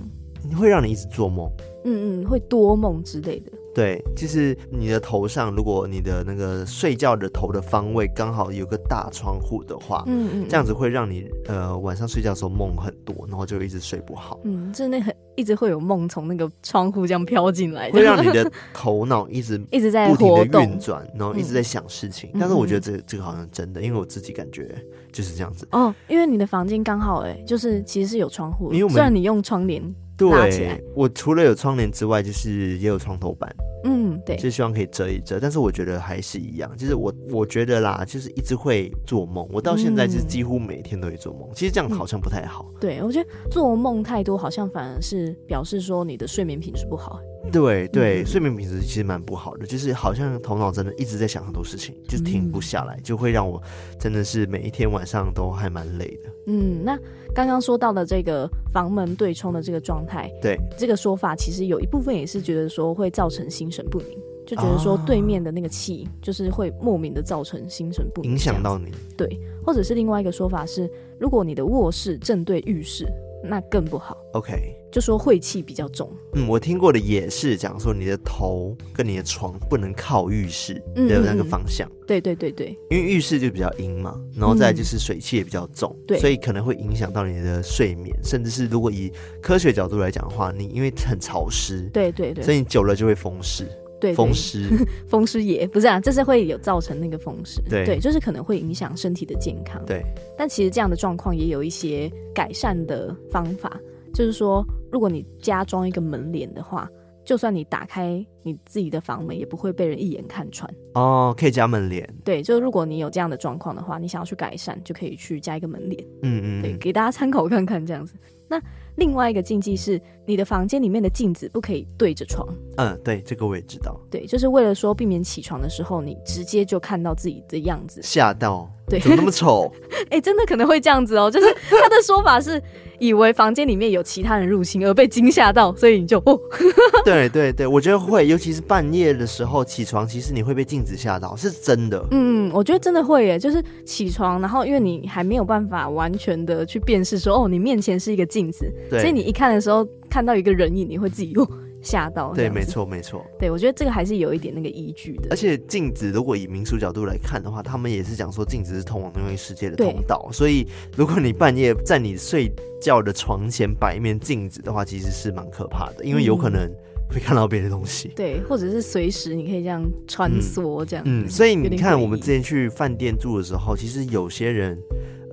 [0.58, 1.46] 会让你一直做梦。
[1.84, 3.51] 嗯嗯，会多梦之类的。
[3.74, 14.38] 对，就是你的头上，如果你的那个睡觉的头的方位刚好有个大窗户的话，嗯嗯，这样子会让你呃晚上睡觉的时候梦很多，然后就一直睡不好。
[14.44, 22.28] 嗯，真的很一直会有梦从那个窗户这样飘进来，会让你的 头脑一直一直在不停的运转，然后一直在想事情。
[22.34, 24.76] 嗯、但是我觉得这个、这个好像真的，因为我自己感觉
[25.10, 25.66] 就是这样子。
[25.70, 29.82] 哦，因为你的房间刚好哎，就是其实是有窗户，因为虽然你用窗帘。
[30.16, 33.52] 对，我除了有窗帘之外，就是也有床头板。
[33.84, 35.40] 嗯，对，就希望可以遮一遮。
[35.40, 39.44] 但是我觉得还是一样，就是我我觉得啦，就是一直会做梦。
[39.50, 41.48] 我到现在就是几乎每天都会做梦。
[41.48, 42.70] 嗯，其实这样好像不太好。
[42.80, 47.18] 对，我觉得做梦太多，好像反而是表示说你的睡眠品质不好。
[47.51, 53.61] 对对，睡眠品质其实蛮不好的，就是好像头脑真的一直在想很多事情，就停不下来，就会让我
[53.99, 56.30] 真的是每一天晚上都还蛮累的。
[56.47, 56.97] 嗯，那
[57.34, 68.90] 刚刚说到的这个房门对冲的这个状态，对这个说法，其实有一部分也是觉得说会造成心神不宁，就觉得说对面的那个气就是会莫名的造成心神不宁，影响到你。
[69.16, 69.28] 对，
[69.64, 70.88] 或者是另外一个说法是，
[71.18, 73.07] 如果你的卧室正对浴室。
[73.43, 74.16] 那更不好。
[74.32, 76.11] OK，就说晦气比较重。
[76.34, 81.88] 嗯，我听过的也是讲说，你的头跟你的床不能靠浴室的那个方向。
[81.88, 89.12] 嗯嗯、对对对对，因为浴室就比较阴嘛，然后再就是水气也比较重，对、嗯，所以可能会影响到你的睡眠，甚至是如果以
[89.43, 93.66] 科学角度来讲的话，你因为很潮湿，对对对，所以你久了就会风湿。
[94.03, 94.68] 对，风湿，
[95.07, 99.80] 风湿也不是啊，这是会有造成那个风湿，对，对，就是可能会影响身体的健康。
[99.86, 100.03] 对，
[100.36, 103.80] 但其实这样的状况也有一些改善的方法，
[104.12, 106.90] 就是说，如果你加装一个门帘的话，
[107.24, 110.68] 就算你打开你自己的房门，也不会被人一眼看穿。
[110.94, 112.05] 哦，可以加门帘。
[112.24, 116.05] 对，就如果你有这样的状况的话，你想要去改善，就可以去加一个门帘。
[116.22, 118.14] 嗯嗯，对，给大家参考看看这样子。
[118.48, 118.61] 那
[118.97, 122.47] 另外一个禁忌是，你的房间里面的镜子不可以对着床。
[122.76, 123.99] 嗯，对，这个我也知道。
[124.11, 128.70] 对，就是为了说避免起床的时候，你直接就看到自己的样子，吓到。
[128.93, 129.72] 对，怎么那么丑？
[130.11, 131.30] 哎、欸，真的可能会这样子哦。
[131.30, 132.62] 就是他的说法是，
[132.99, 136.38] 以为房间里面有其他人入侵而被惊吓到，所以你就哦。
[137.07, 142.05] 对对对，我觉得会，尤其是半夜的时候起床，其实你会被镜子吓到，是真的。
[142.11, 151.49] 嗯，我觉得真的会耶，就是起床，然后因为你还没有办法完全的去辨识说，哦，你面前是一个镜子，所以你一看的时候看到一个人影，你会自己哦。
[151.82, 155.28] 吓到，对，没错，没错，对，我觉得这个还是有一点那个依据的。
[155.30, 160.28] 而且镜子，如果以民俗角度来看的话，他们也是讲说镜子是通往另一世界的通道。
[160.32, 160.66] 所以，
[160.96, 166.70] 如果你半夜在你睡觉的床前摆一面镜子的话，其实是蛮可怕的，因为有可能
[167.10, 168.12] 会看到别的东西。
[168.14, 171.26] 对，或者是随时你可以这样穿梭这样嗯。
[171.26, 174.78] 嗯，所以你看，我们之前去饭店住的时候，其实有些人，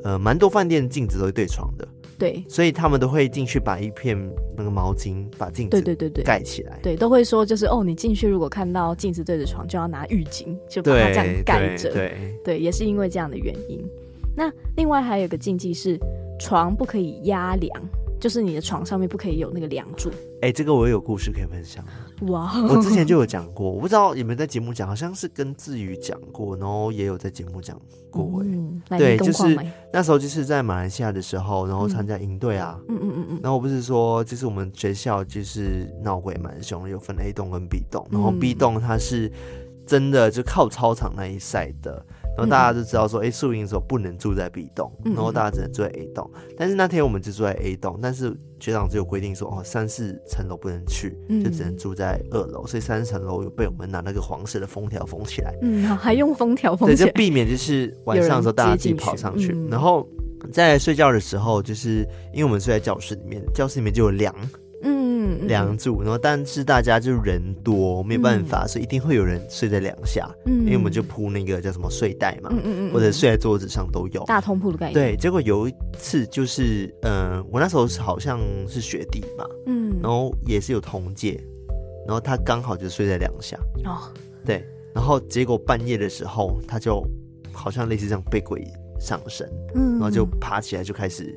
[0.04, 1.88] 呃，蛮多饭店镜子都是对床的。
[2.20, 4.16] 对，所以他们都会进去把一片
[4.56, 6.78] 那个毛巾把镜子对对对对盖起来。
[6.84, 11.92] 对，都会说就是哦，你进去如果看到镜子对着床，就要拿浴巾就把它这样盖着。
[11.92, 13.84] 对对，对，也是因为这样的原因。
[14.36, 15.98] 那另外还有一个禁忌是，
[16.40, 17.82] 床不可以压梁。
[18.20, 20.10] 就是你的床上面不可以有那个梁柱。
[20.42, 21.82] 哎、欸，这个我有故事可以分享。
[22.28, 27.80] 哇，我之前就有 讲过，我不知道有没有在节目讲，好像是跟志宇讲过，然后也有在节目讲
[28.12, 28.42] 过。
[28.44, 29.58] 嗯，对，就是
[29.94, 32.78] 那时候就是在马来西亚的时候，然后参加营队啊。
[32.90, 33.40] 嗯嗯嗯嗯。
[33.42, 39.32] 然后不是说，就是我们学校就是闹鬼蛮凶，有分 A 栋跟 B 栋，然后 B 栋它是
[39.88, 42.06] 真的就靠操场那一赛的。
[42.40, 46.30] 然后大家就知道说，哎，宿营的时候不能住在 B 栋，然后大家只能住在 A 栋。
[46.58, 52.66] 但是那天我们就住在 A 栋，但是学长只有规定说，哦，三四层楼不能去，就只能住在二楼。
[52.66, 55.54] 所以三层楼有被我们拿那个黄色的封条封起来。
[55.62, 59.54] 嗯，还用封条封起来，对，就避免就是晚上的时候大家自己跑上去。
[59.70, 60.08] 然后
[60.54, 64.34] 在睡觉的时候，就是因为我们睡在教室里面，教室里面就有梁。
[65.48, 74.94] 梁柱，然后但是大家就人多，没有办法，嗯、所以一定会有人睡在梁下，嗯、因为我们就铺那个叫什么睡袋嘛，嗯嗯嗯、或者睡在桌子上都有，大通铺的概念。
[74.94, 81.42] 对，结果有一次就是，嗯、呃，我那时候好像是学弟嘛，嗯，然后也是有同届，
[82.06, 83.98] 然后他刚好就睡在梁下，哦，
[84.46, 84.64] 对，
[84.94, 87.04] 然后结果半夜的时候他就
[87.52, 88.66] 好像类似这样被鬼
[89.00, 91.36] 上身，嗯，然后就爬起来就开始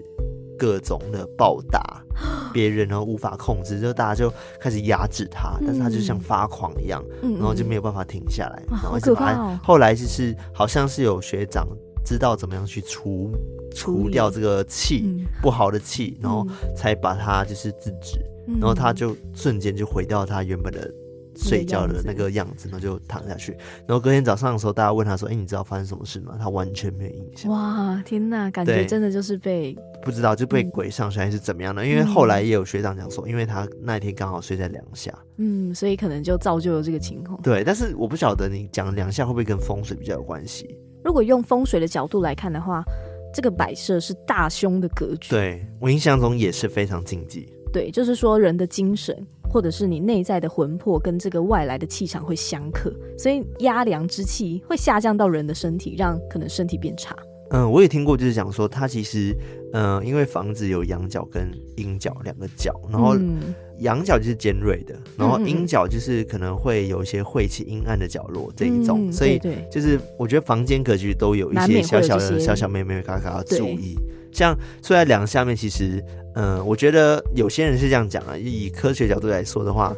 [0.63, 2.01] 各种的暴打
[2.55, 11.67] 别人，然后无法控制，就大家就开始压制他，但是他就像发狂一样，嗯，然后就没有办法停下来，然后就把他后来就是好像是有学长
[12.05, 13.33] 知道怎么样去除
[13.75, 16.47] 除掉这个气不好的气，然后
[16.77, 18.21] 才把他就是制止，
[18.61, 20.89] 然后他就瞬间就回到他原本的。
[21.43, 23.53] 睡觉的那个样子，然后就躺下去。
[23.87, 27.51] 然后隔天早上的时候，大家问他说：“哎、欸，你知道发生什么事吗？”他完全没有印象。
[27.51, 31.83] 哇，天哪，感觉真的就是被不知道就被鬼上身还是怎么样的。
[31.83, 37.41] 嗯、因为后来也有学长讲说，因为他那天刚好睡在梁下，嗯，所以可能就造就了这个情况。
[37.43, 40.79] 对，但是我不晓得你讲梁下会不会跟风水比较有关系。
[41.05, 42.85] 如果用风水的角度来看的话，
[43.35, 45.31] 这个摆设是大凶的格局。
[45.31, 47.49] 对，我印象中也是非常禁忌。
[47.73, 57.15] 对，就是说人的精神，或者是你内在的魂魄跟这个外来的气场会相克，所以压凉之气会下降到人的身体，让可能身体变差。
[57.51, 59.37] 嗯，我也听过，就是讲说它其实，
[59.75, 63.15] 嗯、呃，因为房子有阳角跟阴角两个角，然后
[63.81, 69.39] 阳角就是尖锐的，然后阴角就是可能会有一些晦气阴暗的角落这一种，嗯、所以
[69.71, 73.99] 就是我觉得房间格局都有一些小小的小小妹妹嘎嘎要注意。
[74.33, 76.03] 像坐在梁下面，其实，
[76.35, 78.37] 嗯、我觉得有些人是这样讲啊。
[78.37, 79.95] 以科学角度来说的话，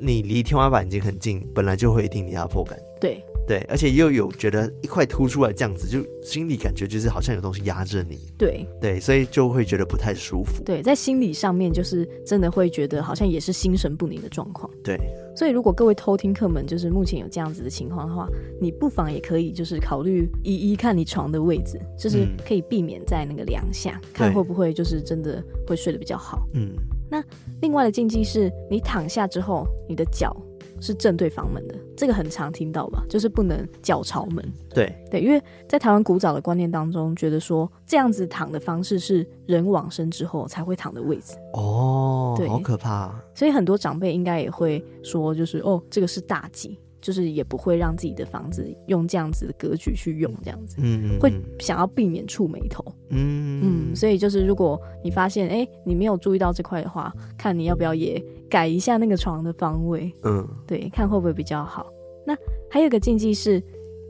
[0.00, 2.78] 你离天花板已经很近，本来就会一定压迫感。
[3.00, 8.18] 对对，而且又有觉得一块凸出来这样子，就心里感觉就是好像有东西压着你。
[8.38, 10.62] 对对，所以就会觉得不太舒服。
[10.64, 14.70] 对，在心理上面就是真的会觉得好像也是心神不宁的状况。
[14.82, 14.98] 对。
[15.36, 18.28] 所以，如果各位偷听客们就是目前有这样子的情况的话，
[18.60, 26.46] 你不妨也可以就是考虑一一看你床的位置，就是可以避免在那个梁下，嗯、看会不会就是真的会睡得比较好。
[26.54, 26.76] 嗯，
[27.10, 27.20] 那
[27.60, 30.36] 另外的禁忌是你躺下之后，你的脚
[30.80, 33.04] 是正对房门的，这个很常听到吧？
[33.08, 34.44] 就是不能脚朝门。
[34.74, 41.34] 对对，因为在台湾古早的观念当中，觉得说这样子躺的方式是人往生之后才会躺的位置。
[41.52, 43.14] 哦，对，好可怕。
[43.34, 52.84] 所以很多长辈应该也会说，就是哦，这个是大忌，就是也不会让自己的房子用这样子的格局去用，这样子，嗯，嗯，会想要避免触眉头。
[53.10, 58.22] 嗯嗯，所以就是如果你发现哎，你没有注意到这块的话，看你要不要也
[58.54, 60.12] 改一下那个床的方位。
[60.22, 61.86] 嗯，对，看会不会比较好。
[62.24, 62.36] 那
[62.70, 63.60] 还有一个禁忌是。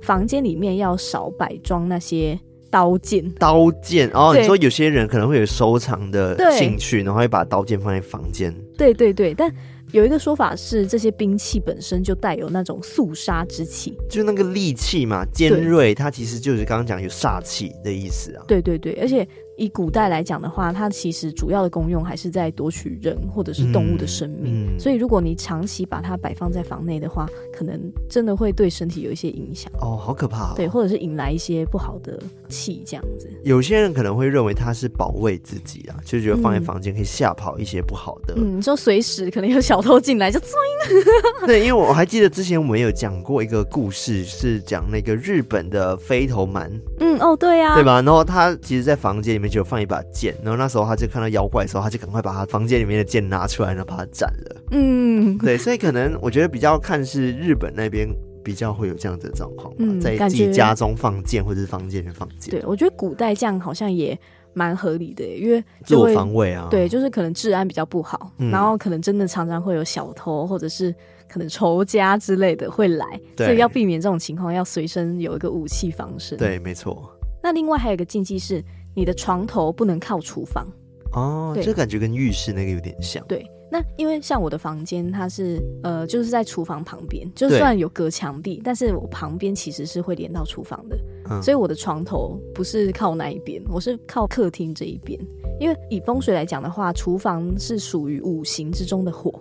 [0.02, 2.38] 房间里面要少摆装那些
[2.70, 4.34] 刀剑，刀剑哦。
[4.34, 8.54] 对你说有些人可能会有收藏的兴趣，然后会把刀剑放在房间。
[8.76, 9.50] 对对对，但
[9.92, 18.44] 有一个说法是，这些兵器本身就带有那种肃杀之气，就那个利器嘛，尖锐，它其实就是刚刚讲有煞气的意思啊。
[18.46, 19.26] 对对对，而且。
[19.56, 24.52] 以古代来讲的话，它其实主要的功用还是在夺取人或者是动物的生命。
[24.52, 29.72] 嗯嗯、所以，如果你长期把它摆放在房内的话，可能真的会对身体有一些影响。
[29.80, 30.54] 哦，好可怕、哦！
[30.56, 33.30] 对，或者是引来一些不好的气，这样子。
[33.44, 38.34] 有些人可能会认为它是保卫自己啊，就觉得放在房间可以吓跑一些不好的。
[38.36, 41.46] 嗯，你说随时可能有小偷进来就，就追。
[41.46, 46.70] 对，因为我还记得之前我们有讲过一个故事，是讲那个日本的飞头蛮。
[47.00, 48.02] 嗯，哦，对呀、啊，对吧？
[48.02, 49.54] 然后他其实，在房间里面。
[49.54, 54.62] 就放一把剑，然后那时候他就看到妖怪的时候，他就赶快把他房间里面的剑拿出来，然后把它斩了。
[54.72, 58.08] 嗯，对，所以可能我觉得比较看是日本那边
[58.42, 62.50] 比较会有这样子的状况，嗯，在自己家中放剑或者是房间里放剑。
[62.50, 64.18] 对，我觉得古代这样好像也
[64.54, 66.66] 蛮合理的，因为自我防卫啊。
[66.68, 70.92] 对，就是可能治安比较不好，嗯、然后可能真的常常会有小偷或者是
[71.28, 76.36] 可能仇家之类的会来，所以要避免这种情况，要随身有一个武器防身。
[76.36, 77.08] 对，没错。
[77.40, 78.60] 那另外还有一个禁忌是。
[78.94, 80.66] 你的床头不能靠厨房
[81.12, 83.24] 哦，这感觉跟浴室那个有点像。
[83.26, 90.98] 对，那因为像我的房间，它是呃，就是在厨房旁边，就算有隔墙壁，但是我旁边其实是会连到厨房的，
[91.30, 95.18] 嗯、所以我的床头不是靠那一边，我是靠客厅这一边。
[95.60, 99.32] 因为以风水来讲的话，厨房是属于五行之中的火。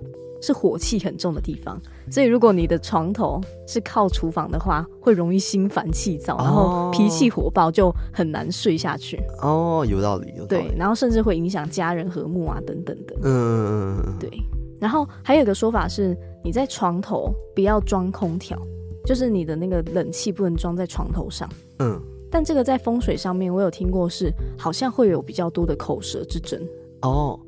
[0.43, 1.81] 是火气很重的地方，
[2.11, 9.17] 所以如果你的床头是靠厨房的话，会容易心烦气躁，然后脾气火爆，就很难睡下去。
[9.41, 10.67] 哦，有道理，有道理。
[10.67, 13.15] 对，然后甚至会影响家人和睦啊，等等的。
[13.23, 14.29] 嗯，对。
[14.81, 16.13] 然后还有一个说法是，
[16.43, 18.61] 你在床头不要装空调，
[19.05, 21.49] 就是你的那个冷气不能装在床头上。
[21.79, 21.97] 嗯。
[22.29, 26.59] 但这个在风水上面，我有听过是好像会有比较多的口舌之争。
[27.03, 27.39] 哦，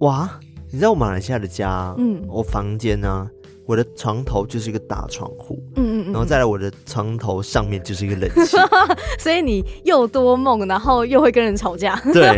[0.00, 0.28] 哇。
[0.72, 3.26] 你知道我马来西亚的家，嗯，我房间呢、啊，
[3.66, 8.56] 我的床头就是一个大窗户，嗯嗯嗯，然后再来我的床头上面就是一个冷气，
[9.18, 12.36] 所以你又多梦，然后又会跟人吵架， 对，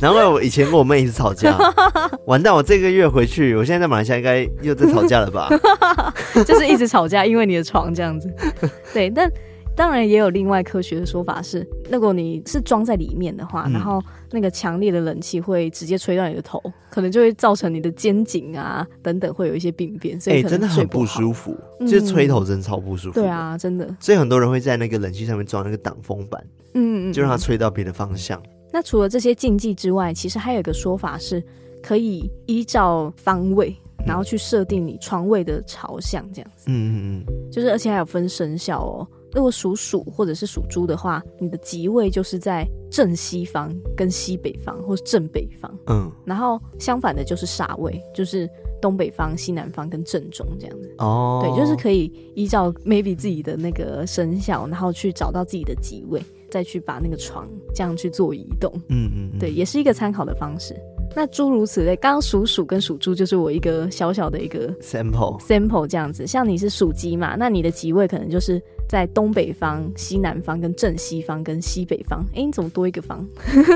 [0.00, 1.58] 难怪我以前跟我妹一直吵架，
[2.26, 5.48] 完蛋，我这个月回去，我现在在马来西亚应该又在吵架了吧？
[6.46, 8.32] 就是一直吵架，因为你的床这样子，
[8.92, 9.28] 对，但。
[9.76, 23.22] 当然也有另外科学的说法是，如果你是装在里面的话，嗯、然后那个强烈的冷气会直接吹到你的头，可能就会造成你的肩颈啊等等会有一些病变，所以、欸、真的很不舒服，就是吹头真的超不舒服、嗯。
[23.22, 23.96] 对啊，真的。
[23.98, 26.44] 所以很多人会在那个冷气上面装那个挡风板，
[26.74, 28.40] 嗯，就让它吹到别的方向。
[28.72, 31.42] 那除了这些禁忌之外，其实还有一个说法是，
[31.82, 36.66] 可以依照方位，然后去设定你床位的朝向，这样子。
[36.68, 36.94] 嗯嗯
[37.26, 37.50] 嗯。
[37.50, 39.06] 就是而且还有分生肖哦。
[39.34, 45.78] 如果属鼠或者是属猪的话，你的吉位就是在正西方、跟西北方或是正北方。
[45.88, 48.48] 嗯，然后相反的就是煞位，就是
[48.80, 50.94] 东北方、西南方跟正中这样子。
[50.98, 58.72] 哦，对，就是可以依照 maybe 自己的那个生肖，然后去找到自己的吉位，再去把那个床这样去做移动。
[58.88, 60.76] 嗯嗯，嗯，对，也是一个参考的方式。
[61.16, 66.26] 那诸如此类，刚刚属鼠跟属猪就是我一个小小的一个 sample sample 这样子。
[66.26, 72.24] 像你是属鸡嘛，那你的吉位可能就是在东北方、西南方、跟正西方、跟西北方。
[72.32, 73.26] 哎、欸，你怎么多一个方？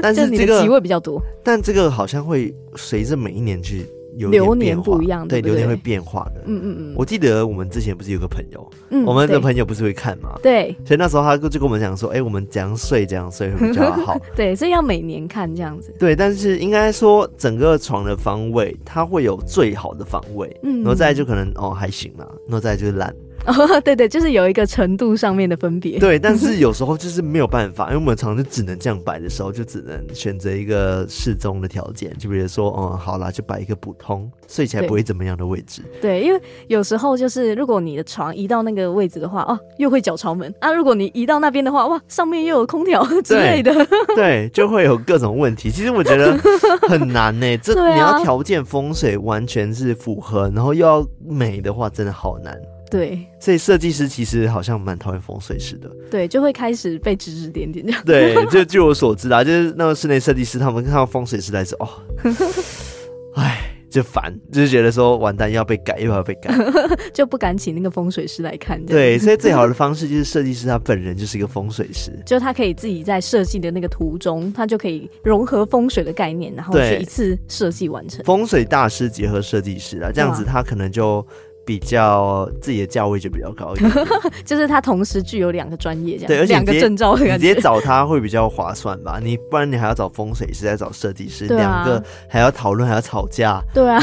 [0.02, 1.20] 但是、 这个、你的吉位比较多。
[1.42, 3.86] 但这个好像会随着每一年去
[4.16, 4.30] 有。
[4.30, 6.42] 流年不一样的，对，流年会变化的。
[6.46, 6.94] 嗯嗯嗯。
[6.96, 10.38] 我记得我们之前不是有个朋友，嗯，我们的朋友不是会看吗？
[10.42, 10.76] 对。
[10.84, 14.20] 所以那时候他就跟我们讲说，哎、欸，我们怎样睡，怎样睡会比较好。
[14.36, 15.94] 对，所以要每年看这样子。
[15.98, 23.14] 对，但是应该说整个床的方位，它会有最好的方位，嗯，然后再来就可能哦还行啦，然后再来就是烂。
[23.56, 25.98] 哦，对对，就是有一个程度上面的分别。
[25.98, 35.82] 对，但是有时候就是没有办法，因为我们常常就只能这样摆的时候，就只能选择一个适中的条件，就比如说，嗯，好啦，就摆一个普通睡起来不会怎么样的位置。
[36.00, 43.72] 对，因为有时候就是如果你的床移到那个位置的话，哦，又会脚朝门啊；如果你移到那边的话，哇，上面又有空调之类的，
[44.14, 45.70] 对， 对，就会有各种问题。
[45.70, 46.36] 其实我觉得
[46.88, 52.54] 很难呢，这你要条件风水完全是符合，然后又要美的话，真的好难。
[52.90, 55.90] 对，所以设计师其实好像蛮讨厌风水师的。
[56.10, 58.02] 对，就会开始被指指点点这样。
[58.04, 61.88] 对，就据我所知啊，就是那个室内设计师，他们看到风水师来说，哦，
[63.36, 66.50] 哎，就烦，就是觉得说完蛋，又要被改，又要被改，
[67.12, 68.84] 就不敢请那个风水师来看。
[68.86, 78.24] 对，所以最好的方式就是设计师他本人就是一个风水师， 就他可以自己在设计的那个途中，他就可以融合风水的概念，然后去一次设计完成。
[78.24, 81.26] 风水大师结合设计师啊，这样子他可能就。
[81.68, 83.92] 比较自己的价位就比较高一点，
[84.42, 89.20] 就是他同时具有两个专业，这样对，而且两个证照，你直接找他会比较划算吧？
[89.22, 94.00] 你不然你还要找风水师，再找设计师，两、啊、个还要讨论，还要吵架，对啊，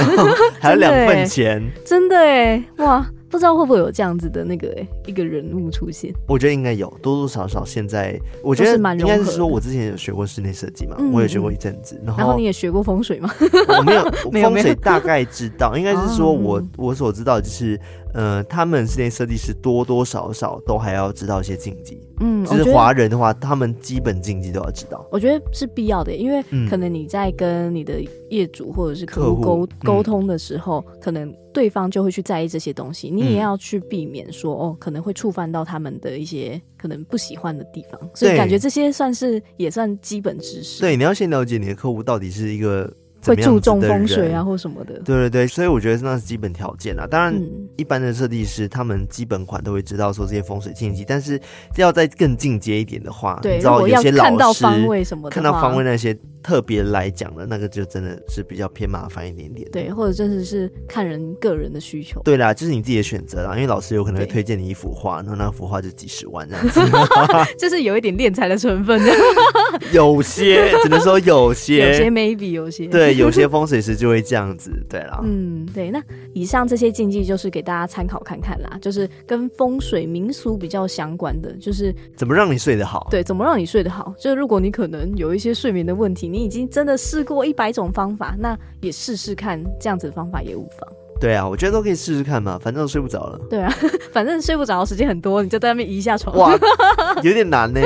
[0.59, 3.03] 还有 两份钱，真的哎，哇！
[3.35, 4.73] 不知道会不会有这样子的那个
[5.05, 6.13] 一个人物出现？
[6.25, 7.65] 我觉得应该有，多多少少。
[7.65, 11.99] 现在我觉得应该是说，我之前有学过室内设计嘛，我也学过一阵子。
[12.05, 13.29] 然后，然后你也学过风水吗？
[13.77, 14.03] 我没有，
[14.49, 17.77] 风水大概知道，应该是说我我所知道就是，
[18.15, 22.01] 呃，他们室内设计师多多少少都还要知道一些禁忌。
[22.21, 25.05] 嗯，就是华人的话，他们基本禁忌都要知道。
[25.11, 31.31] 我觉得是必要的，因为可能你在跟你的业主或者是客户沟沟通的时候，可能。
[31.55, 40.81] 对方就会去在意这些东西，你也要去避免说、嗯、哦，可能会触犯到他们的一些可能不喜欢的地方，所以感觉这些算是也算基本知识。
[40.81, 42.93] 对，你要先了解你的客户到底是一个
[43.25, 44.93] 会注重风水啊或什么的。
[44.99, 47.07] 对对对，所以我觉得那是基本条件啊。
[47.07, 47.33] 当然，
[47.77, 51.39] 一般的设计师他们基本款都会知道说这些风水禁忌，但是
[51.77, 56.17] 要再更进阶一点的话，对，你知道有些老师看到方位什么的，看到方位那些。
[56.45, 63.55] 特别来讲的那个就真的是比较偏麻烦一点点，对，或者真的是看人个人的需求，对啦，就是你自己的选择啦。
[63.55, 66.79] 因为老师有可能会推荐你一幅画，然后那幅画就几十万这样子，
[67.57, 69.01] 就是有一点敛财的成分。
[69.91, 75.21] 有些只能说有些，有些 maybe 有些对，有些风水师就会这样子，对啦。
[75.25, 75.89] 嗯，对。
[75.89, 76.01] 那
[76.33, 83.07] 以上这些禁忌就是给大家参考看看啦，就是跟风水民俗比较相关的，就是怎么让你睡得好。
[83.09, 84.13] 对，怎么让你睡得好？
[84.19, 86.25] 就是如果你可能有一些睡眠的问题。
[86.25, 90.89] 你已经真的试过一百种方法，那也试试看，这样子的方法也无妨。
[91.21, 93.39] 对啊，我觉得都可以试试看嘛，反正都睡不着了。
[93.47, 93.71] 对啊，
[94.11, 96.35] 反正睡不着的时间很多，你就在那边移一下床。
[96.35, 96.57] 哇，
[97.21, 97.79] 有点难呢。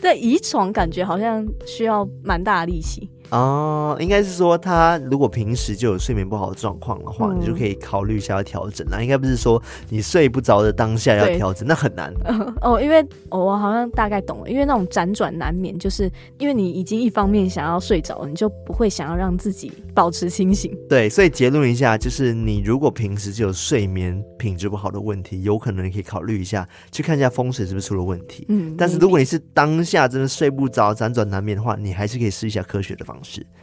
[0.00, 3.08] 对，移床感觉好像需要蛮大的力气。
[3.32, 9.00] 哦，应该是说他如果平时就有睡眠不好的状况的话，嗯、你就可以考虑一下要调整啦。
[9.00, 12.12] 应该不是说你睡不着的当下要调整，那很难。
[12.60, 20.76] 哦，因为我好像大概懂了，因为那种辗转难眠，就是因为你已经一方面想要睡着，你就不会想要让自己保持清醒。
[20.86, 28.44] 对，所以结论一下，就是你如果平时就有睡眠品质不好的问题，有可能你可以考虑一下去看一下风水是不是出了问题。
[28.50, 33.16] 嗯，但是如果你是当下真的睡不着、辗转难眠的话，你还是可以试一下科学的方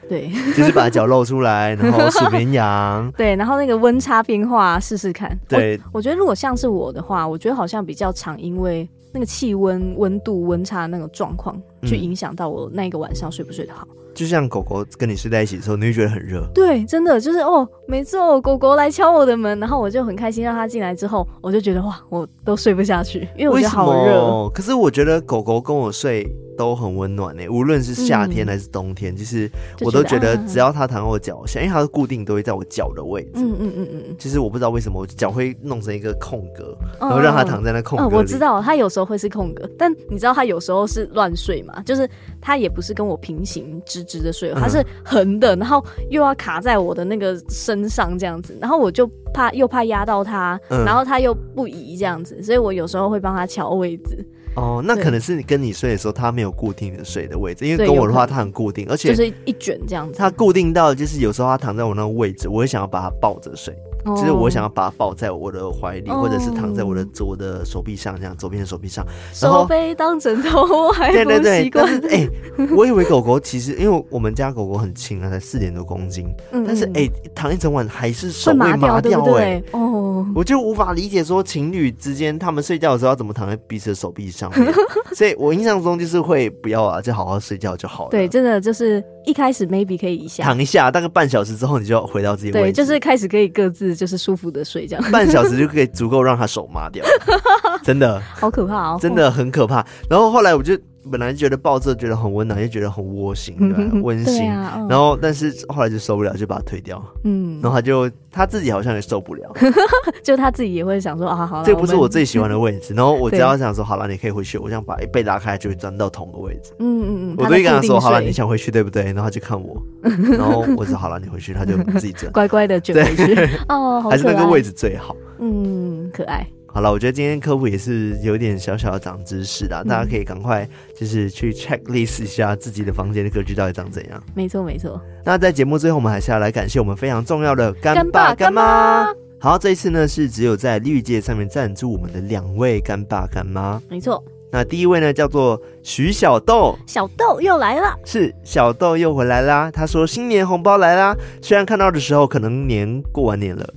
[0.07, 5.37] 对， 就是把脚露出来，然后数绵羊， 对，然后那个温差变化试试看。
[5.47, 13.87] 对，我，我觉得如果像是我的话，我觉得好像比较常因为那个气温、温度、温差那个状况，去影响到我那一个晚上睡不睡得好。
[14.15, 16.43] 就像狗狗跟你睡在一起的时候，你会觉得很热。
[16.53, 24.49] 对，真的就是哦，每次哦，狗狗来敲我的门，然后我就很开心让它进来之后，我就觉得哇，我都睡不下去，因为我觉得好热。
[24.49, 26.27] 可是我觉得狗狗跟我睡。
[26.59, 29.49] 都很温暖呢，无论是夏天还是冬天，其实
[29.79, 33.31] 我都觉得只要它躺在我脚下，因为它是固定都会在我脚的位置。
[33.35, 34.15] 嗯嗯嗯嗯。
[34.19, 38.17] 其实我不知道为什么我脚会弄成一个空格，然后让它躺在那空格。
[38.17, 41.81] 我知道它有时候会是空格，但你知道它有时候是乱睡嘛？
[41.83, 42.05] 就是
[42.41, 54.27] 它也不是跟我平行直直的睡，它是横的，然后又要卡在我的那个身上这样子，然后我就怕又怕压到他，然后他又不移这样子，所以我有时候会帮他调位置。
[54.55, 60.17] 哦，那可能是你跟你睡的时候，它没有固定的睡的位置，因为跟我的话，它很固定，而且就是一卷这样子。
[60.17, 63.73] 它固定到就是有时候它躺在我那个位置，我会想要把它抱着睡。
[64.05, 71.11] 就是我想要把它抱在我的怀里，或者是躺在我的左的手臂上，这样左边的手臂上，手背当枕头，我还。
[71.11, 72.27] 对对对，但是哎，
[72.75, 84.73] 我以为狗狗其实，因为我们家狗狗很轻啊，才四点多公斤，但是哎，躺一整晚还是手会麻掉，哎，哦，我就无法理解说情侣之间他们睡觉的时候要怎么躺在彼此的手臂上面，
[85.13, 88.09] 所以我印象中就是会不要啊，就好好睡觉就好了。
[88.11, 93.95] 对，真的就是一开始 maybe 可以一下躺一下，大概半小时之后你就回到自己位置，对，就是开始可以各自。
[93.95, 97.05] 就是舒服的睡觉，半小时就可以足够让他手麻掉，
[97.83, 99.85] 真的好可怕哦，真的很可怕。
[100.09, 100.77] 然后后来我就。
[101.09, 103.91] 本来觉得抱着觉得很温暖，又觉得很窝心，对吧？
[104.03, 104.51] 温馨。
[104.51, 107.03] 啊嗯、然后，但是后来就受不了，就把它推掉。
[107.23, 109.51] 嗯，然后他就他自己好像也受不了，
[110.23, 112.93] 就他自己也会想说啊，好了，这不是我最喜欢的位置。
[112.97, 114.57] 然后我只要想说，好了，你可以回去。
[114.57, 116.71] 我想把被拉开，就会钻到同个位置。
[116.79, 117.35] 嗯嗯嗯。
[117.37, 119.05] 我都跟他说，好了，你想回去对不对？
[119.05, 123.49] 然后他就看我，然后我说好了，你回去，他就自己钻， 乖乖的卷回去。
[123.69, 125.15] 哦，还是那个位置最好。
[125.39, 126.45] 嗯，可爱。
[126.71, 134.23] 好了，我觉得今天科普也是有点小小的长知识的，嗯、大家可以赶快就是去 checklist 一下自己的房间的格局到底长怎样。
[134.35, 135.01] 没错，没错。
[135.25, 139.07] 那在节目最后，我们还是要来感谢我们非常重要的干爸干妈。
[139.39, 143.81] 好，这一次呢是只有在绿界上面赞助我们的两位干爸干妈。
[143.89, 144.23] 没错。
[144.51, 149.69] 那第一位呢叫做徐小豆，小豆又来了，是小豆又回来啦。
[149.71, 153.67] 他说新年红包来啦，虽然看到的时候可能年过完年了。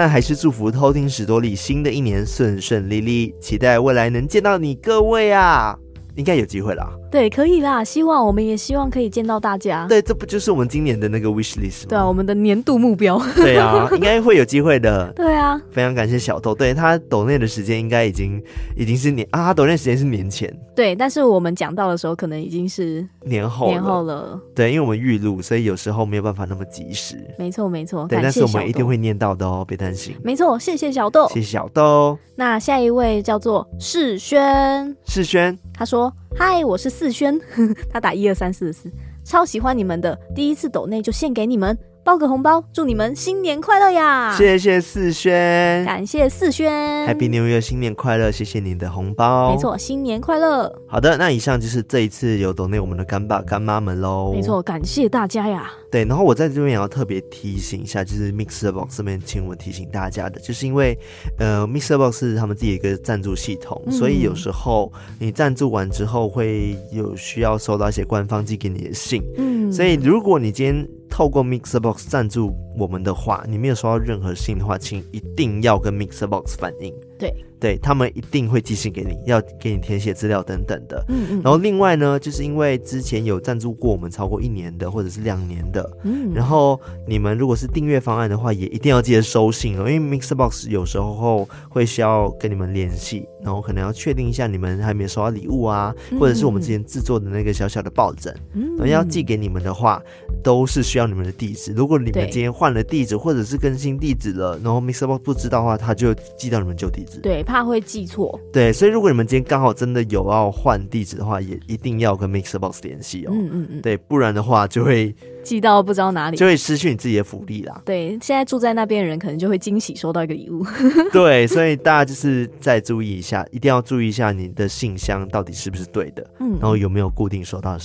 [0.00, 5.76] 但还是祝福偷听史多利新的一年顺顺利利，期待未来能见到你各位啊，
[6.18, 6.90] 应该有机会啦。
[7.10, 7.82] 对，可以啦。
[7.82, 9.86] 希望我们也希望可以见到大家。
[9.88, 11.86] 对，这不就是我们今年的那个 wish list 吗？
[11.88, 13.18] 对啊，我们的年度目标。
[13.36, 15.10] 对啊， 应该会有机会的。
[15.14, 16.52] 对啊，非常感谢小豆。
[16.52, 18.42] 对，他抖内的时间应该已经
[18.76, 20.52] 已经是年啊，他抖内时间是年前。
[20.74, 24.38] 对，但是我们讲到的时候，可能已经是年后年后了。
[24.54, 27.16] 对，因为我们预录，所以有时候没有办法那么及时。
[27.38, 28.06] 没错，没错。
[28.08, 30.16] 对，但是我们一定会念到的哦，别担心。
[30.22, 32.18] 没错，谢谢小豆，谢谢小豆。
[32.34, 36.07] 那下一位叫做世轩，世轩，他说。
[36.36, 37.38] 嗨，我是四轩，
[37.90, 38.90] 他打一二三四四，
[39.24, 41.76] 超喜欢你们的，第一次抖内就献给你们。
[42.08, 44.34] 包个红包，祝你们新年快乐呀！
[44.34, 48.30] 谢谢四轩，感谢四轩，Happy New Year，新年快乐！
[48.30, 50.74] 谢谢您的红包，没错，新年快乐。
[50.88, 54.32] 好的，那以上就是这一次有懂内我们的干爸干妈们喽。
[54.32, 55.70] 没错，感谢大家呀。
[55.90, 60.98] 对，然后我在这边也要特别提醒一下，就是 MixerBox 这边请我提醒大家的，就是因为
[61.38, 69.22] 呃 MixerBox 是他们自己一个赞助系统，嗯、所以有时候你赞助完之后会有需要收到一些官方寄给你的信。
[69.36, 76.94] 嗯，所以如果你今天透过 Mixbox 赞助我们的话，你没有收到任何信的话，请一定要跟 Mixbox 反映。
[77.18, 77.34] 对。
[77.60, 81.04] 对，他们一定会寄信给你，要给你填写资料等等的。
[81.08, 81.42] 嗯嗯。
[81.42, 85.84] 然后另外呢，就是因为之前有赞助过我们超过一年的，或者是两年的。
[86.04, 86.32] 嗯。
[86.32, 100.00] 然后你们如果是订阅方案的话，也一定要记得收信哦，因为 MixerBox 有时候会需要跟你们联系，然后可能要确定一下你们还没有收到礼物啊，或者是我们之前制作的那个小小的抱枕，嗯，然后要寄给你们的话，
[100.44, 101.72] 都是需要你们的地址。
[101.72, 107.07] 如果你们今天换了地址，或者是更新地址了，然后 MixerBox 不知道的话，他就寄到你们旧地址。
[107.22, 107.42] 对。
[107.48, 113.30] 怕会记错，对，所以如果你们今天刚好真的有要换地址的话，也一定要跟 MixerBox 联系哦。
[113.32, 117.80] 嗯嗯嗯，对，不然的话就会寄到不知道哪里，就会失去你自己的福利啦。
[117.86, 120.62] 对，现在住在那边的人可能就会惊喜收到一个礼物。
[121.10, 127.78] 对，所以大家就是再注意一下，一定要注意一下你的信箱到底是不是对的，嗯，然后有没有固定收到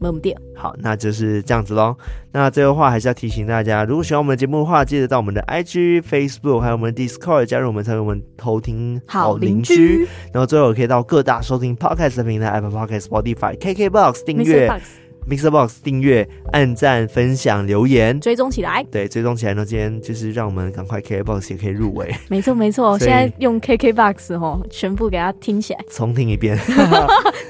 [0.00, 0.36] 的信。
[0.54, 1.96] 好，那就是这样子喽。
[2.32, 10.06] 那最后话还是要提醒大家，如果喜欢我们的节目的话，记得到我们的 IG、Facebook 还有我们的 Discord 加入我们，成为我们偷听好邻居。
[10.32, 14.68] 然后最后可以到各大收听 Podcast 的平台，Apple Podcast、Spotify、KKBox 订阅。
[15.28, 18.82] Mixer Box 订阅、按赞、分享、留言，追踪起来。
[18.90, 22.14] 对，追踪起来呢，今天就是让我们赶快 KK Box 也可以入围。
[22.28, 26.58] 没错没错， 现在用 KK Box 哦，全部给它听起来，重听一遍，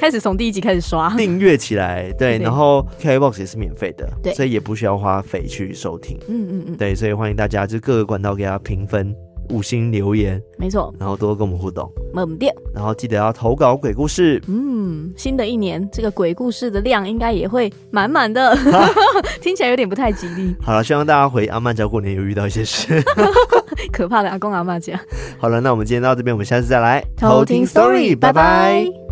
[0.00, 2.10] 开始从第一集开始刷，订阅起来。
[2.18, 6.18] 对，然后 KK Box 也是免费的，对，所以也不需要花费去收听。
[6.28, 9.14] 嗯嗯嗯，对，所以欢迎大家就各个管道给它评分。
[9.50, 14.42] 五星留言，没错，然后多跟我们互动，猛电，然后记得要投稿鬼故事。
[14.46, 18.56] 嗯，新的一年这个鬼故事的量应该也会满满的，
[19.40, 20.54] 听起来有点不太吉利。
[20.60, 23.02] 好了，希望大家回阿曼家过年有遇到一些事，
[23.92, 25.00] 可怕的阿公阿妈家。
[25.38, 29.07] 好了，那我们今天到这边，我们下次再来偷听 story，拜拜。